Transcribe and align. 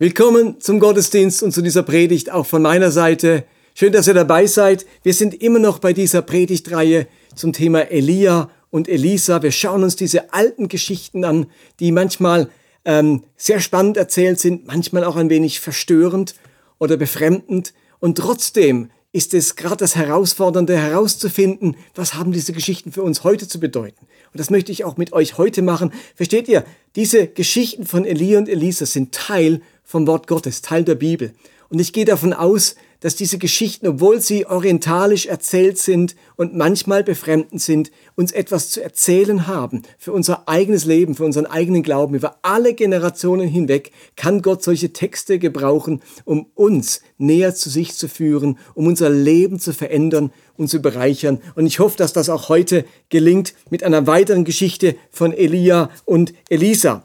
Willkommen 0.00 0.60
zum 0.60 0.78
Gottesdienst 0.78 1.42
und 1.42 1.50
zu 1.50 1.60
dieser 1.60 1.82
Predigt 1.82 2.30
auch 2.30 2.46
von 2.46 2.62
meiner 2.62 2.92
Seite. 2.92 3.42
Schön, 3.74 3.90
dass 3.92 4.06
ihr 4.06 4.14
dabei 4.14 4.46
seid. 4.46 4.86
Wir 5.02 5.12
sind 5.12 5.42
immer 5.42 5.58
noch 5.58 5.80
bei 5.80 5.92
dieser 5.92 6.22
Predigtreihe 6.22 7.08
zum 7.34 7.52
Thema 7.52 7.80
Elia 7.90 8.48
und 8.70 8.88
Elisa. 8.88 9.42
Wir 9.42 9.50
schauen 9.50 9.82
uns 9.82 9.96
diese 9.96 10.32
alten 10.32 10.68
Geschichten 10.68 11.24
an, 11.24 11.46
die 11.80 11.90
manchmal 11.90 12.48
ähm, 12.84 13.24
sehr 13.36 13.58
spannend 13.58 13.96
erzählt 13.96 14.38
sind, 14.38 14.68
manchmal 14.68 15.02
auch 15.02 15.16
ein 15.16 15.30
wenig 15.30 15.58
verstörend 15.58 16.36
oder 16.78 16.96
befremdend. 16.96 17.74
Und 17.98 18.18
trotzdem 18.18 18.90
ist 19.10 19.34
es 19.34 19.56
gerade 19.56 19.78
das 19.78 19.96
Herausfordernde 19.96 20.78
herauszufinden, 20.78 21.76
was 21.96 22.14
haben 22.14 22.30
diese 22.30 22.52
Geschichten 22.52 22.92
für 22.92 23.02
uns 23.02 23.24
heute 23.24 23.48
zu 23.48 23.58
bedeuten. 23.58 24.06
Und 24.32 24.38
das 24.38 24.50
möchte 24.50 24.70
ich 24.70 24.84
auch 24.84 24.96
mit 24.96 25.12
euch 25.12 25.38
heute 25.38 25.60
machen. 25.60 25.92
Versteht 26.14 26.46
ihr, 26.46 26.64
diese 26.94 27.26
Geschichten 27.26 27.84
von 27.84 28.04
Elia 28.04 28.38
und 28.38 28.48
Elisa 28.48 28.86
sind 28.86 29.12
Teil 29.12 29.60
vom 29.88 30.06
Wort 30.06 30.26
Gottes, 30.26 30.60
Teil 30.60 30.84
der 30.84 30.96
Bibel. 30.96 31.32
Und 31.70 31.80
ich 31.80 31.94
gehe 31.94 32.04
davon 32.04 32.34
aus, 32.34 32.76
dass 33.00 33.16
diese 33.16 33.38
Geschichten, 33.38 33.86
obwohl 33.86 34.20
sie 34.20 34.44
orientalisch 34.44 35.26
erzählt 35.26 35.78
sind 35.78 36.14
und 36.36 36.54
manchmal 36.54 37.04
befremdend 37.04 37.62
sind, 37.62 37.90
uns 38.14 38.32
etwas 38.32 38.68
zu 38.68 38.82
erzählen 38.82 39.46
haben 39.46 39.82
für 39.98 40.12
unser 40.12 40.46
eigenes 40.46 40.84
Leben, 40.84 41.14
für 41.14 41.24
unseren 41.24 41.46
eigenen 41.46 41.82
Glauben. 41.82 42.14
Über 42.14 42.38
alle 42.42 42.74
Generationen 42.74 43.48
hinweg 43.48 43.92
kann 44.14 44.42
Gott 44.42 44.62
solche 44.62 44.92
Texte 44.92 45.38
gebrauchen, 45.38 46.02
um 46.24 46.46
uns 46.54 47.00
näher 47.16 47.54
zu 47.54 47.70
sich 47.70 47.94
zu 47.94 48.08
führen, 48.08 48.58
um 48.74 48.86
unser 48.86 49.08
Leben 49.08 49.58
zu 49.58 49.72
verändern 49.72 50.32
und 50.56 50.68
zu 50.68 50.82
bereichern. 50.82 51.40
Und 51.54 51.66
ich 51.66 51.78
hoffe, 51.78 51.96
dass 51.96 52.12
das 52.12 52.28
auch 52.28 52.50
heute 52.50 52.84
gelingt 53.08 53.54
mit 53.70 53.84
einer 53.84 54.06
weiteren 54.06 54.44
Geschichte 54.44 54.96
von 55.10 55.32
Elia 55.32 55.88
und 56.04 56.34
Elisa. 56.50 57.04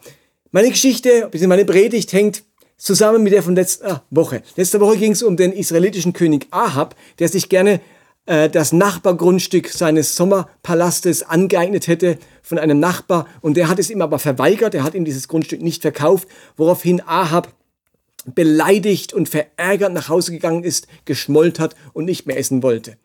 Meine 0.50 0.70
Geschichte, 0.70 1.30
meine 1.48 1.64
Predigt 1.64 2.12
hängt 2.12 2.44
zusammen 2.84 3.22
mit 3.22 3.32
der 3.32 3.42
von 3.42 3.56
letzter 3.56 4.04
Woche. 4.10 4.42
Letzte 4.56 4.78
Woche 4.78 4.98
ging 4.98 5.12
es 5.12 5.22
um 5.22 5.36
den 5.36 5.52
israelitischen 5.52 6.12
König 6.12 6.46
Ahab, 6.50 6.94
der 7.18 7.28
sich 7.28 7.48
gerne 7.48 7.80
äh, 8.26 8.50
das 8.50 8.72
Nachbargrundstück 8.72 9.70
seines 9.70 10.14
Sommerpalastes 10.16 11.22
angeeignet 11.22 11.88
hätte 11.88 12.18
von 12.42 12.58
einem 12.58 12.78
Nachbar 12.78 13.26
und 13.40 13.56
der 13.56 13.68
hat 13.68 13.78
es 13.78 13.88
ihm 13.88 14.02
aber 14.02 14.18
verweigert, 14.18 14.74
er 14.74 14.84
hat 14.84 14.94
ihm 14.94 15.06
dieses 15.06 15.28
Grundstück 15.28 15.62
nicht 15.62 15.80
verkauft, 15.80 16.28
woraufhin 16.58 17.00
Ahab 17.06 17.54
beleidigt 18.26 19.14
und 19.14 19.30
verärgert 19.30 19.94
nach 19.94 20.10
Hause 20.10 20.32
gegangen 20.32 20.62
ist, 20.62 20.86
geschmollt 21.06 21.58
hat 21.58 21.74
und 21.94 22.04
nicht 22.04 22.26
mehr 22.26 22.38
essen 22.38 22.62
wollte. 22.62 22.98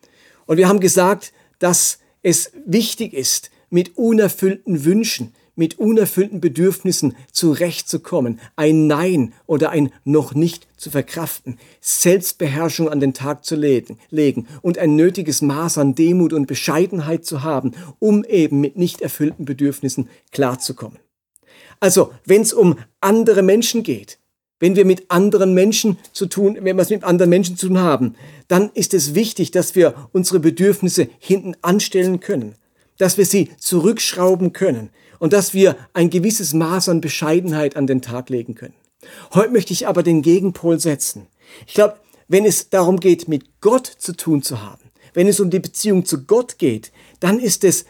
Und 0.46 0.58
wir 0.58 0.68
haben 0.68 0.82
gesagt, 0.82 1.32
dass 1.60 2.00
es 2.22 2.52
wichtig 2.66 3.14
ist, 3.14 3.50
mit 3.70 3.98
unerfüllten 3.98 4.84
Wünschen, 4.84 5.34
mit 5.60 5.78
unerfüllten 5.78 6.40
Bedürfnissen 6.40 7.18
zurechtzukommen, 7.34 8.40
ein 8.56 8.88
Nein 8.88 9.34
oder 9.46 9.72
ein 9.72 9.92
noch 10.06 10.34
nicht 10.34 10.70
zu 10.78 10.90
verkraften, 10.90 11.58
Selbstbeherrschung 11.82 12.88
an 12.88 13.02
den 13.02 13.14
Tag 13.14 13.44
zu 13.44 13.58
legen 13.58 14.48
und 14.62 14.78
ein 14.78 14.96
nötiges 14.96 15.42
Maß 15.42 15.78
an 15.78 15.96
Demut 15.96 16.32
und 16.32 16.48
Bescheidenheit 16.48 17.26
zu 17.26 17.44
haben, 17.44 17.74
um 18.00 18.24
eben 18.24 18.62
mit 18.62 18.78
nicht 18.78 19.02
erfüllten 19.02 19.44
Bedürfnissen 19.44 20.08
klarzukommen. 20.32 20.98
Also, 21.82 22.14
wenn 22.26 22.42
es 22.42 22.54
um 22.54 22.78
andere 23.02 23.42
Menschen 23.42 23.84
geht, 23.84 24.18
wenn 24.62 24.78
wir 24.78 24.86
mit 24.86 25.12
anderen 25.12 25.54
Menschen 25.54 25.98
zu 26.14 26.28
tun, 26.28 26.58
wenn 26.62 26.78
wir 26.78 26.82
es 26.82 26.90
mit 26.90 27.04
anderen 27.04 27.30
Menschen 27.30 27.58
zu 27.58 27.68
tun 27.68 27.80
haben, 27.80 28.16
dann 28.48 28.70
ist 28.76 28.94
es 28.94 29.14
wichtig, 29.14 29.52
dass 29.52 29.76
wir 29.76 29.94
unsere 30.14 30.40
Bedürfnisse 30.40 31.10
hinten 31.20 31.56
anstellen 31.62 32.22
können, 32.22 32.56
dass 32.98 33.18
wir 33.18 33.26
sie 33.26 33.50
zurückschrauben 33.58 34.54
können, 34.54 34.90
und 35.20 35.34
dass 35.34 35.54
wir 35.54 35.76
ein 35.94 36.10
gewisses 36.10 36.54
Maß 36.54 36.90
an 36.90 37.02
Bescheidenheit 37.02 37.76
an 37.76 37.88
den 37.88 38.02
Tag 38.02 38.30
legen 38.30 38.56
können. 38.56 38.74
Heute 39.34 39.52
möchte 39.52 39.74
ich 39.74 39.88
aber 39.88 40.04
den 40.04 40.22
Gegenpol 40.22 40.80
setzen. 40.80 41.28
Ich 41.68 41.74
glaube, 41.74 41.96
wenn 42.28 42.46
es 42.46 42.70
darum 42.70 43.00
geht, 43.00 43.28
mit 43.28 43.62
Gott 43.62 43.86
zu 43.86 44.14
tun 44.14 44.42
zu 44.42 44.62
haben, 44.62 44.92
wenn 45.14 45.28
es 45.28 45.40
um 45.40 45.50
die 45.50 45.60
Beziehung 45.60 46.06
zu 46.06 46.26
Gott 46.26 46.58
geht, 46.58 46.92
dann 47.20 47.40
ist 47.40 47.64
es 47.64 47.86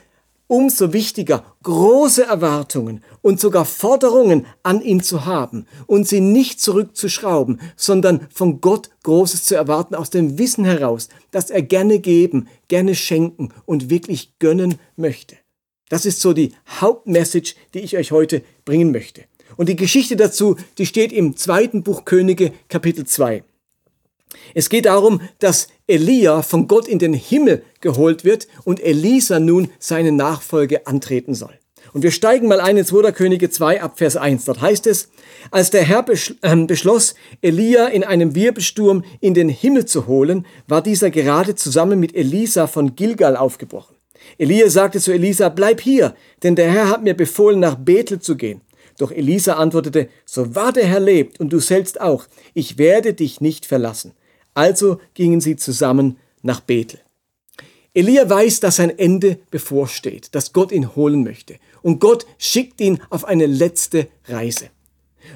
umso 0.50 0.94
wichtiger, 0.94 1.44
große 1.62 2.26
Erwartungen 2.26 3.04
und 3.22 3.40
sogar 3.40 3.66
Forderungen 3.66 4.48
an 4.64 4.82
ihn 4.82 5.02
zu 5.04 5.26
haben 5.26 5.68
und 5.86 6.08
sie 6.08 6.22
nicht 6.22 6.60
zurückzuschrauben, 6.60 7.62
sondern 7.76 8.28
von 8.34 8.60
Gott 8.60 8.90
Großes 9.04 9.44
zu 9.44 9.56
erwarten 9.56 9.94
aus 9.94 10.10
dem 10.10 10.40
Wissen 10.40 10.66
heraus, 10.66 11.10
dass 11.30 11.52
er 11.52 11.62
gerne 11.62 12.00
geben, 12.00 12.48
gerne 12.68 12.96
schenken 12.96 13.50
und 13.66 13.92
wirklich 13.92 14.40
gönnen 14.40 14.76
möchte. 14.96 15.36
Das 15.90 16.06
ist 16.06 16.22
so 16.22 16.34
die 16.34 16.54
Hauptmessage, 16.80 17.56
die 17.74 17.80
ich 17.80 17.98
euch 17.98 18.12
heute 18.12 18.44
bringen 18.64 18.92
möchte. 18.92 19.24
Und 19.58 19.68
die 19.68 19.76
Geschichte 19.76 20.16
dazu, 20.16 20.56
die 20.78 20.86
steht 20.86 21.12
im 21.12 21.36
zweiten 21.36 21.84
Buch 21.84 22.06
Könige, 22.06 22.54
Kapitel 22.70 23.06
2. 23.06 23.44
Es 24.54 24.70
geht 24.70 24.86
darum, 24.86 25.22
dass 25.40 25.68
Elia 25.88 26.44
von 26.44 26.68
Gott 26.68 26.88
in 26.88 27.00
den 27.00 27.14
Himmel 27.14 27.64
geholt 27.82 28.24
wird 28.24 28.48
und 28.64 28.80
Elisa 28.80 29.40
nun 29.40 29.70
seine 29.80 30.12
Nachfolge 30.12 30.86
antreten 30.86 31.34
soll. 31.34 31.54
Und 31.94 32.04
wir 32.04 32.12
steigen 32.12 32.48
mal 32.48 32.62
ein 32.62 32.78
in 32.78 32.86
2. 32.86 33.12
Könige 33.12 33.50
2 33.50 33.82
ab 33.82 33.98
Vers 33.98 34.16
1. 34.16 34.46
Dort 34.46 34.62
heißt 34.62 34.86
es, 34.86 35.10
als 35.50 35.72
der 35.72 35.84
Herr 35.84 36.06
ähm, 36.44 36.68
beschloss, 36.68 37.16
Elia 37.42 37.88
in 37.88 38.04
einem 38.04 38.36
Wirbelsturm 38.36 39.04
in 39.22 39.34
den 39.34 39.50
Himmel 39.50 39.86
zu 39.86 40.06
holen, 40.06 40.46
war 40.68 40.84
dieser 40.84 41.10
gerade 41.10 41.56
zusammen 41.56 42.00
mit 42.00 42.16
Elisa 42.16 42.68
von 42.68 42.96
Gilgal 42.96 43.36
aufgebrochen. 43.36 43.96
Elia 44.38 44.70
sagte 44.70 45.00
zu 45.00 45.12
Elisa, 45.12 45.50
bleib 45.50 45.82
hier, 45.82 46.16
denn 46.44 46.56
der 46.56 46.72
Herr 46.72 46.90
hat 46.90 47.04
mir 47.04 47.14
befohlen, 47.14 47.60
nach 47.60 47.76
Bethel 47.76 48.20
zu 48.20 48.36
gehen. 48.36 48.62
Doch 48.98 49.12
Elisa 49.12 49.54
antwortete, 49.54 50.10
so 50.26 50.56
wahr 50.56 50.74
der 50.74 50.86
Herr 50.86 51.00
lebt 51.00 51.40
und 51.40 51.52
du 51.52 51.60
selbst 51.60 52.02
auch, 52.02 52.26
ich 52.54 52.78
werde 52.78 53.14
dich 53.14 53.40
nicht 53.40 53.66
verlassen. 53.66 54.14
Also 54.54 55.00
gingen 55.14 55.40
sie 55.40 55.56
zusammen 55.56 56.18
nach 56.42 56.60
Bethel. 56.60 57.00
Elia 57.94 58.30
weiß, 58.30 58.60
dass 58.60 58.76
sein 58.76 58.98
Ende 58.98 59.40
bevorsteht, 59.52 60.36
dass 60.36 60.54
Gott 60.54 60.72
ihn 60.72 60.96
holen 60.96 61.24
möchte. 61.24 61.56
Und 61.82 62.00
Gott 62.00 62.26
schickt 62.38 62.82
ihn 62.82 63.02
auf 63.10 63.26
eine 63.26 63.46
letzte 63.46 64.08
Reise. 64.28 64.70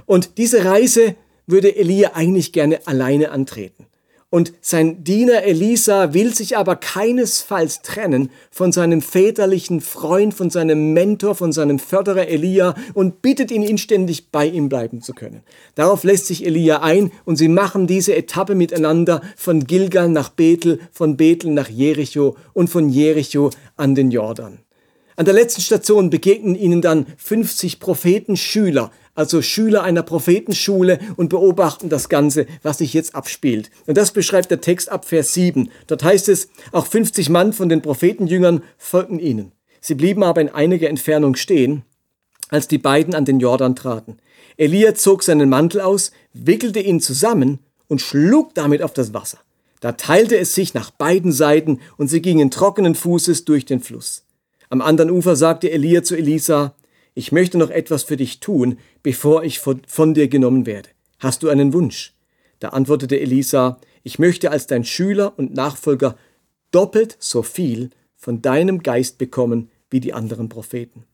Und 0.06 0.38
diese 0.38 0.66
Reise 0.66 1.16
würde 1.48 1.76
Elia 1.76 2.12
eigentlich 2.14 2.54
gerne 2.54 2.86
alleine 2.86 3.32
antreten. 3.32 3.88
Und 4.34 4.52
sein 4.62 5.04
Diener 5.04 5.44
Elisa 5.44 6.16
will 6.16 6.34
sich 6.34 6.58
aber 6.58 6.76
keinesfalls 6.76 7.84
trennen 7.84 8.32
von 8.50 8.72
seinem 8.72 9.04
väterlichen 9.04 9.80
Freund, 9.80 10.34
von 10.34 10.50
seinem 10.50 10.94
Mentor, 10.94 11.36
von 11.36 11.52
seinem 11.52 11.78
Förderer 11.78 12.28
Elia 12.28 12.74
und 12.96 13.22
bittet 13.22 13.52
ihn 13.52 13.62
inständig 13.62 14.32
bei 14.32 14.48
ihm 14.48 14.70
bleiben 14.70 15.04
zu 15.04 15.14
können. 15.14 15.44
Darauf 15.76 16.04
lässt 16.04 16.26
sich 16.26 16.48
Elia 16.48 16.82
ein 16.82 17.12
und 17.26 17.36
sie 17.36 17.48
machen 17.48 17.86
diese 17.86 18.16
Etappe 18.16 18.56
miteinander 18.56 19.22
von 19.36 19.68
Gilgal 19.68 20.10
nach 20.10 20.30
Bethel, 20.30 20.80
von 20.92 21.16
Bethel 21.16 21.52
nach 21.52 21.70
Jericho 21.70 22.36
und 22.54 22.72
von 22.72 22.90
Jericho 22.90 23.52
an 23.78 23.94
den 23.94 24.10
Jordan. 24.10 24.58
An 25.16 25.26
der 25.26 25.36
letzten 25.36 25.62
Station 25.62 26.10
begegnen 26.10 26.56
ihnen 26.56 26.82
dann 26.82 27.06
50 27.18 27.80
Prophetenschüler, 27.80 28.90
also 29.16 29.42
Schüler 29.42 29.84
einer 29.84 30.04
Prophetenschule 30.04 31.00
und 31.16 31.30
beobachten 31.30 31.90
das 31.90 32.10
Ganze, 32.10 32.48
was 32.64 32.80
sich 32.80 32.94
jetzt 32.94 33.16
abspielt. 33.16 33.70
Und 33.86 33.98
das 33.98 34.12
beschreibt 34.12 34.50
der 34.52 34.62
Text 34.62 34.90
ab 34.90 35.06
Vers 35.06 35.34
7. 35.34 35.70
Dort 35.88 36.04
heißt 36.04 36.30
es, 36.30 36.50
auch 36.72 36.86
50 36.86 37.30
Mann 37.30 37.54
von 37.54 37.70
den 37.70 37.82
Prophetenjüngern 37.82 38.64
folgten 38.78 39.20
ihnen. 39.20 39.52
Sie 39.82 39.96
blieben 39.96 40.24
aber 40.24 40.42
in 40.42 40.50
einiger 40.50 40.90
Entfernung 40.90 41.36
stehen, 41.36 41.84
als 42.50 42.68
die 42.68 42.78
beiden 42.78 43.16
an 43.16 43.26
den 43.26 43.40
Jordan 43.40 43.76
traten. 43.76 44.18
Elia 44.58 44.96
zog 44.96 45.24
seinen 45.24 45.50
Mantel 45.50 45.82
aus, 45.82 46.12
wickelte 46.34 46.80
ihn 46.80 47.02
zusammen 47.02 47.60
und 47.88 48.02
schlug 48.02 48.54
damit 48.56 48.82
auf 48.82 48.94
das 48.94 49.14
Wasser. 49.14 49.40
Da 49.80 49.92
teilte 49.92 50.38
es 50.38 50.56
sich 50.56 50.74
nach 50.74 50.92
beiden 50.92 51.32
Seiten 51.32 51.80
und 51.98 52.08
sie 52.08 52.22
gingen 52.22 52.52
trockenen 52.52 52.96
Fußes 52.96 53.44
durch 53.46 53.66
den 53.66 53.82
Fluss. 53.82 54.24
Am 54.70 54.82
anderen 54.82 55.12
Ufer 55.12 55.36
sagte 55.36 55.70
Elia 55.70 56.04
zu 56.04 56.16
Elisa, 56.16 56.74
ich 57.14 57.32
möchte 57.32 57.58
noch 57.58 57.70
etwas 57.70 58.04
für 58.04 58.18
dich 58.18 58.40
tun, 58.40 58.78
bevor 59.04 59.44
ich 59.44 59.60
von, 59.60 59.82
von 59.88 60.14
dir 60.14 60.28
genommen 60.28 60.66
werde. 60.66 60.90
Hast 61.20 61.44
du 61.44 61.50
einen 61.50 61.74
Wunsch? 61.74 62.14
Da 62.60 62.70
antwortete 62.70 63.20
Elisa, 63.20 63.80
ich 64.04 64.20
möchte 64.20 64.52
als 64.52 64.68
dein 64.68 64.84
Schüler 64.84 65.34
und 65.38 65.54
Nachfolger 65.54 66.18
doppelt 66.72 67.16
so 67.20 67.44
viel 67.44 67.92
von 68.16 68.42
deinem 68.42 68.84
Geist 68.84 69.18
bekommen 69.18 69.70
wie 69.90 70.00
die 70.00 70.14
anderen 70.14 70.50
Propheten. 70.50 71.06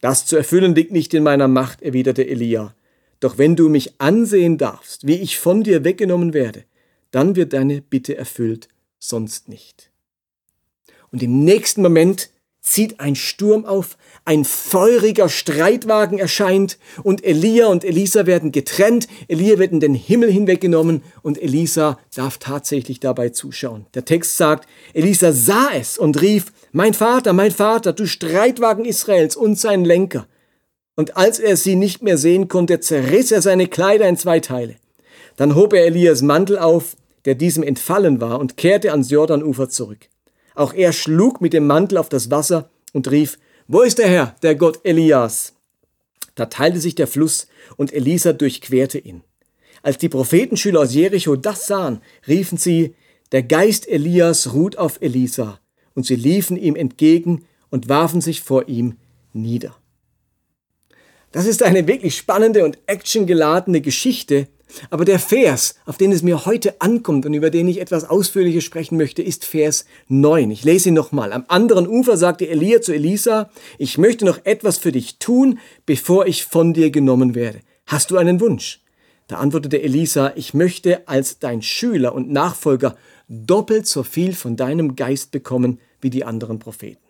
Das 0.00 0.26
zu 0.26 0.36
erfüllen 0.36 0.74
liegt 0.74 0.92
nicht 0.92 1.14
in 1.14 1.22
meiner 1.22 1.48
Macht, 1.48 1.80
erwiderte 1.80 2.26
Elia. 2.26 2.74
Doch 3.20 3.38
wenn 3.38 3.56
du 3.56 3.68
mich 3.68 3.94
ansehen 3.98 4.58
darfst, 4.58 5.06
wie 5.06 5.14
ich 5.14 5.38
von 5.38 5.62
dir 5.62 5.84
weggenommen 5.84 6.34
werde, 6.34 6.64
dann 7.10 7.36
wird 7.36 7.52
deine 7.52 7.80
Bitte 7.80 8.16
erfüllt, 8.16 8.68
sonst 8.98 9.48
nicht. 9.48 9.90
Und 11.10 11.22
im 11.22 11.44
nächsten 11.44 11.80
Moment 11.80 12.30
zieht 12.64 12.98
ein 12.98 13.14
Sturm 13.14 13.66
auf, 13.66 13.96
ein 14.24 14.44
feuriger 14.44 15.28
Streitwagen 15.28 16.18
erscheint 16.18 16.78
und 17.02 17.22
Elia 17.22 17.66
und 17.66 17.84
Elisa 17.84 18.26
werden 18.26 18.52
getrennt. 18.52 19.06
Elia 19.28 19.58
wird 19.58 19.70
in 19.70 19.80
den 19.80 19.94
Himmel 19.94 20.32
hinweggenommen 20.32 21.02
und 21.22 21.40
Elisa 21.40 21.98
darf 22.16 22.38
tatsächlich 22.38 23.00
dabei 23.00 23.28
zuschauen. 23.28 23.86
Der 23.94 24.06
Text 24.06 24.38
sagt, 24.38 24.66
Elisa 24.94 25.32
sah 25.32 25.68
es 25.78 25.98
und 25.98 26.20
rief, 26.22 26.52
mein 26.72 26.94
Vater, 26.94 27.34
mein 27.34 27.52
Vater, 27.52 27.92
du 27.92 28.06
Streitwagen 28.06 28.86
Israels 28.86 29.36
und 29.36 29.58
sein 29.60 29.84
Lenker. 29.84 30.26
Und 30.96 31.16
als 31.16 31.38
er 31.38 31.56
sie 31.56 31.76
nicht 31.76 32.02
mehr 32.02 32.16
sehen 32.16 32.48
konnte, 32.48 32.80
zerriss 32.80 33.30
er 33.30 33.42
seine 33.42 33.66
Kleider 33.66 34.08
in 34.08 34.16
zwei 34.16 34.40
Teile. 34.40 34.76
Dann 35.36 35.54
hob 35.54 35.74
er 35.74 35.84
Elias 35.84 36.22
Mantel 36.22 36.58
auf, 36.58 36.96
der 37.26 37.34
diesem 37.34 37.62
entfallen 37.62 38.20
war, 38.20 38.40
und 38.40 38.56
kehrte 38.56 38.90
ans 38.90 39.10
Jordanufer 39.10 39.68
zurück. 39.68 40.08
Auch 40.54 40.72
er 40.72 40.92
schlug 40.92 41.40
mit 41.40 41.52
dem 41.52 41.66
Mantel 41.66 41.98
auf 41.98 42.08
das 42.08 42.30
Wasser 42.30 42.70
und 42.92 43.10
rief, 43.10 43.38
Wo 43.66 43.82
ist 43.82 43.98
der 43.98 44.08
Herr, 44.08 44.36
der 44.42 44.54
Gott 44.54 44.80
Elias? 44.84 45.54
Da 46.34 46.46
teilte 46.46 46.80
sich 46.80 46.94
der 46.94 47.06
Fluss, 47.06 47.48
und 47.76 47.92
Elisa 47.92 48.32
durchquerte 48.32 48.98
ihn. 48.98 49.22
Als 49.82 49.98
die 49.98 50.08
Prophetenschüler 50.08 50.80
aus 50.80 50.94
Jericho 50.94 51.36
das 51.36 51.66
sahen, 51.66 52.00
riefen 52.26 52.58
sie, 52.58 52.94
Der 53.32 53.42
Geist 53.42 53.88
Elias 53.88 54.52
ruht 54.52 54.78
auf 54.78 55.00
Elisa, 55.00 55.60
und 55.94 56.06
sie 56.06 56.16
liefen 56.16 56.56
ihm 56.56 56.76
entgegen 56.76 57.44
und 57.70 57.88
warfen 57.88 58.20
sich 58.20 58.40
vor 58.40 58.68
ihm 58.68 58.96
nieder. 59.32 59.76
Das 61.32 61.46
ist 61.46 61.62
eine 61.62 61.88
wirklich 61.88 62.16
spannende 62.16 62.64
und 62.64 62.78
actiongeladene 62.86 63.80
Geschichte, 63.80 64.46
aber 64.90 65.04
der 65.04 65.18
Vers, 65.18 65.76
auf 65.86 65.96
den 65.96 66.12
es 66.12 66.22
mir 66.22 66.46
heute 66.46 66.80
ankommt 66.80 67.26
und 67.26 67.34
über 67.34 67.50
den 67.50 67.68
ich 67.68 67.80
etwas 67.80 68.08
ausführlicher 68.08 68.60
sprechen 68.60 68.96
möchte, 68.96 69.22
ist 69.22 69.44
Vers 69.44 69.84
9. 70.08 70.50
Ich 70.50 70.64
lese 70.64 70.88
ihn 70.88 70.94
nochmal. 70.94 71.32
Am 71.32 71.44
anderen 71.48 71.86
Ufer 71.86 72.16
sagte 72.16 72.48
Elia 72.48 72.80
zu 72.80 72.92
Elisa, 72.92 73.50
ich 73.78 73.98
möchte 73.98 74.24
noch 74.24 74.44
etwas 74.44 74.78
für 74.78 74.92
dich 74.92 75.18
tun, 75.18 75.58
bevor 75.86 76.26
ich 76.26 76.44
von 76.44 76.74
dir 76.74 76.90
genommen 76.90 77.34
werde. 77.34 77.60
Hast 77.86 78.10
du 78.10 78.16
einen 78.16 78.40
Wunsch? 78.40 78.80
Da 79.26 79.36
antwortete 79.36 79.82
Elisa, 79.82 80.32
ich 80.36 80.54
möchte 80.54 81.08
als 81.08 81.38
dein 81.38 81.62
Schüler 81.62 82.14
und 82.14 82.30
Nachfolger 82.30 82.96
doppelt 83.28 83.86
so 83.86 84.02
viel 84.02 84.34
von 84.34 84.56
deinem 84.56 84.96
Geist 84.96 85.30
bekommen 85.30 85.80
wie 86.00 86.10
die 86.10 86.24
anderen 86.24 86.58
Propheten. 86.58 87.00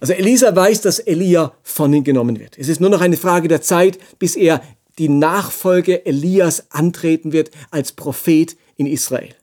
Also 0.00 0.12
Elisa 0.12 0.54
weiß, 0.54 0.82
dass 0.82 0.98
Elia 0.98 1.54
von 1.62 1.92
ihm 1.94 2.04
genommen 2.04 2.38
wird. 2.38 2.58
Es 2.58 2.68
ist 2.68 2.80
nur 2.80 2.90
noch 2.90 3.00
eine 3.00 3.16
Frage 3.16 3.48
der 3.48 3.62
Zeit, 3.62 3.98
bis 4.18 4.36
er 4.36 4.60
die 4.98 5.08
Nachfolge 5.08 6.06
Elias 6.06 6.70
antreten 6.70 7.32
wird 7.32 7.50
als 7.70 7.92
Prophet 7.92 8.56
in 8.76 8.86
Israel. 8.86 9.34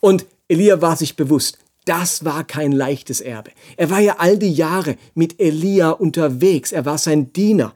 Und 0.00 0.26
Elia 0.48 0.80
war 0.80 0.96
sich 0.96 1.16
bewusst, 1.16 1.58
das 1.86 2.24
war 2.24 2.44
kein 2.44 2.72
leichtes 2.72 3.20
Erbe. 3.20 3.52
Er 3.76 3.90
war 3.90 4.00
ja 4.00 4.16
all 4.18 4.38
die 4.38 4.52
Jahre 4.52 4.96
mit 5.14 5.40
Elia 5.40 5.90
unterwegs. 5.90 6.72
Er 6.72 6.84
war 6.84 6.98
sein 6.98 7.32
Diener. 7.32 7.74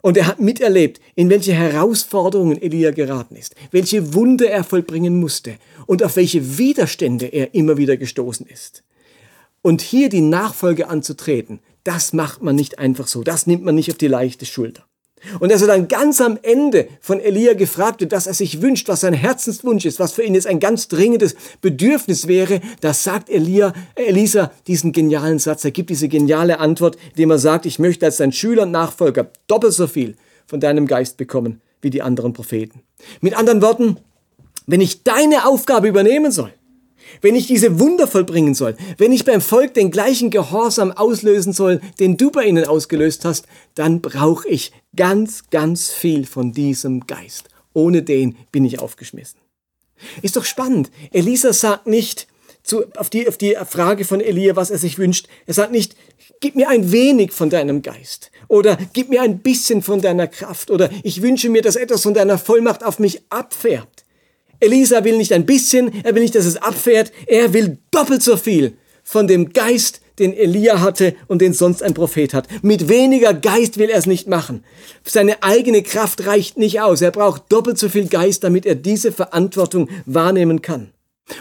Und 0.00 0.16
er 0.16 0.26
hat 0.26 0.40
miterlebt, 0.40 1.00
in 1.14 1.30
welche 1.30 1.52
Herausforderungen 1.52 2.60
Elia 2.60 2.90
geraten 2.90 3.36
ist, 3.36 3.54
welche 3.70 4.14
Wunde 4.14 4.48
er 4.48 4.64
vollbringen 4.64 5.18
musste 5.18 5.56
und 5.86 6.02
auf 6.02 6.16
welche 6.16 6.58
Widerstände 6.58 7.26
er 7.26 7.54
immer 7.54 7.76
wieder 7.76 7.96
gestoßen 7.96 8.46
ist. 8.46 8.84
Und 9.62 9.82
hier 9.82 10.08
die 10.08 10.20
Nachfolge 10.20 10.88
anzutreten, 10.88 11.60
das 11.84 12.12
macht 12.12 12.42
man 12.42 12.54
nicht 12.56 12.78
einfach 12.78 13.08
so, 13.08 13.22
das 13.22 13.46
nimmt 13.46 13.64
man 13.64 13.74
nicht 13.74 13.90
auf 13.90 13.98
die 13.98 14.08
leichte 14.08 14.46
Schulter. 14.46 14.87
Und 15.40 15.52
als 15.52 15.62
er 15.62 15.68
dann 15.68 15.88
ganz 15.88 16.20
am 16.20 16.38
Ende 16.42 16.88
von 17.00 17.20
Elia 17.20 17.54
gefragt 17.54 18.00
wird, 18.00 18.12
dass 18.12 18.26
er 18.26 18.34
sich 18.34 18.62
wünscht, 18.62 18.88
was 18.88 19.00
sein 19.00 19.14
Herzenswunsch 19.14 19.84
ist, 19.84 20.00
was 20.00 20.12
für 20.12 20.22
ihn 20.22 20.34
jetzt 20.34 20.46
ein 20.46 20.60
ganz 20.60 20.88
dringendes 20.88 21.34
Bedürfnis 21.60 22.28
wäre, 22.28 22.60
da 22.80 22.92
sagt 22.92 23.30
Elia, 23.30 23.72
Elisa 23.94 24.52
diesen 24.66 24.92
genialen 24.92 25.38
Satz. 25.38 25.64
Er 25.64 25.70
gibt 25.70 25.90
diese 25.90 26.08
geniale 26.08 26.60
Antwort, 26.60 26.96
indem 27.10 27.30
er 27.30 27.38
sagt, 27.38 27.66
ich 27.66 27.78
möchte 27.78 28.06
als 28.06 28.18
dein 28.18 28.32
Schüler 28.32 28.62
und 28.62 28.70
Nachfolger 28.70 29.30
doppelt 29.46 29.72
so 29.72 29.86
viel 29.86 30.16
von 30.46 30.60
deinem 30.60 30.86
Geist 30.86 31.16
bekommen 31.16 31.60
wie 31.82 31.90
die 31.90 32.02
anderen 32.02 32.32
Propheten. 32.32 32.82
Mit 33.20 33.36
anderen 33.36 33.62
Worten, 33.62 33.98
wenn 34.66 34.80
ich 34.80 35.04
deine 35.04 35.46
Aufgabe 35.46 35.88
übernehmen 35.88 36.32
soll, 36.32 36.52
wenn 37.20 37.34
ich 37.34 37.46
diese 37.46 37.78
Wunder 37.78 38.06
vollbringen 38.06 38.54
soll, 38.54 38.76
wenn 38.96 39.12
ich 39.12 39.24
beim 39.24 39.40
Volk 39.40 39.74
den 39.74 39.90
gleichen 39.90 40.30
Gehorsam 40.30 40.92
auslösen 40.92 41.52
soll, 41.52 41.80
den 42.00 42.16
du 42.16 42.30
bei 42.30 42.44
ihnen 42.44 42.64
ausgelöst 42.64 43.24
hast, 43.24 43.46
dann 43.74 44.00
brauche 44.00 44.48
ich 44.48 44.72
ganz, 44.96 45.50
ganz 45.50 45.90
viel 45.90 46.26
von 46.26 46.52
diesem 46.52 47.06
Geist. 47.06 47.48
Ohne 47.74 48.02
den 48.02 48.36
bin 48.52 48.64
ich 48.64 48.80
aufgeschmissen. 48.80 49.38
Ist 50.22 50.36
doch 50.36 50.44
spannend. 50.44 50.90
Elisa 51.12 51.52
sagt 51.52 51.86
nicht 51.86 52.28
zu, 52.62 52.84
auf, 52.96 53.10
die, 53.10 53.26
auf 53.28 53.38
die 53.38 53.56
Frage 53.68 54.04
von 54.04 54.20
Elia, 54.20 54.56
was 54.56 54.70
er 54.70 54.78
sich 54.78 54.98
wünscht. 54.98 55.28
Er 55.46 55.54
sagt 55.54 55.72
nicht, 55.72 55.96
gib 56.40 56.54
mir 56.54 56.68
ein 56.68 56.92
wenig 56.92 57.32
von 57.32 57.50
deinem 57.50 57.82
Geist 57.82 58.30
oder 58.46 58.78
gib 58.92 59.08
mir 59.08 59.22
ein 59.22 59.38
bisschen 59.38 59.82
von 59.82 60.00
deiner 60.00 60.26
Kraft 60.26 60.70
oder 60.70 60.90
ich 61.02 61.22
wünsche 61.22 61.48
mir, 61.48 61.62
dass 61.62 61.76
etwas 61.76 62.02
von 62.02 62.14
deiner 62.14 62.38
Vollmacht 62.38 62.84
auf 62.84 62.98
mich 62.98 63.22
abfärbt. 63.30 64.04
Elisa 64.60 65.04
will 65.04 65.16
nicht 65.16 65.32
ein 65.32 65.46
bisschen, 65.46 66.04
er 66.04 66.14
will 66.14 66.22
nicht, 66.22 66.34
dass 66.34 66.46
es 66.46 66.56
abfährt, 66.56 67.12
er 67.26 67.52
will 67.52 67.78
doppelt 67.90 68.22
so 68.22 68.36
viel 68.36 68.76
von 69.04 69.26
dem 69.26 69.52
Geist, 69.52 70.00
den 70.18 70.34
Elia 70.34 70.80
hatte 70.80 71.14
und 71.28 71.40
den 71.40 71.52
sonst 71.52 71.82
ein 71.82 71.94
Prophet 71.94 72.34
hat. 72.34 72.48
Mit 72.62 72.88
weniger 72.88 73.34
Geist 73.34 73.78
will 73.78 73.88
er 73.88 73.98
es 73.98 74.06
nicht 74.06 74.26
machen. 74.26 74.64
Seine 75.04 75.42
eigene 75.42 75.82
Kraft 75.82 76.26
reicht 76.26 76.58
nicht 76.58 76.80
aus. 76.80 77.00
Er 77.00 77.10
braucht 77.10 77.50
doppelt 77.50 77.78
so 77.78 77.88
viel 77.88 78.08
Geist, 78.08 78.44
damit 78.44 78.66
er 78.66 78.74
diese 78.74 79.12
Verantwortung 79.12 79.88
wahrnehmen 80.06 80.60
kann. 80.60 80.92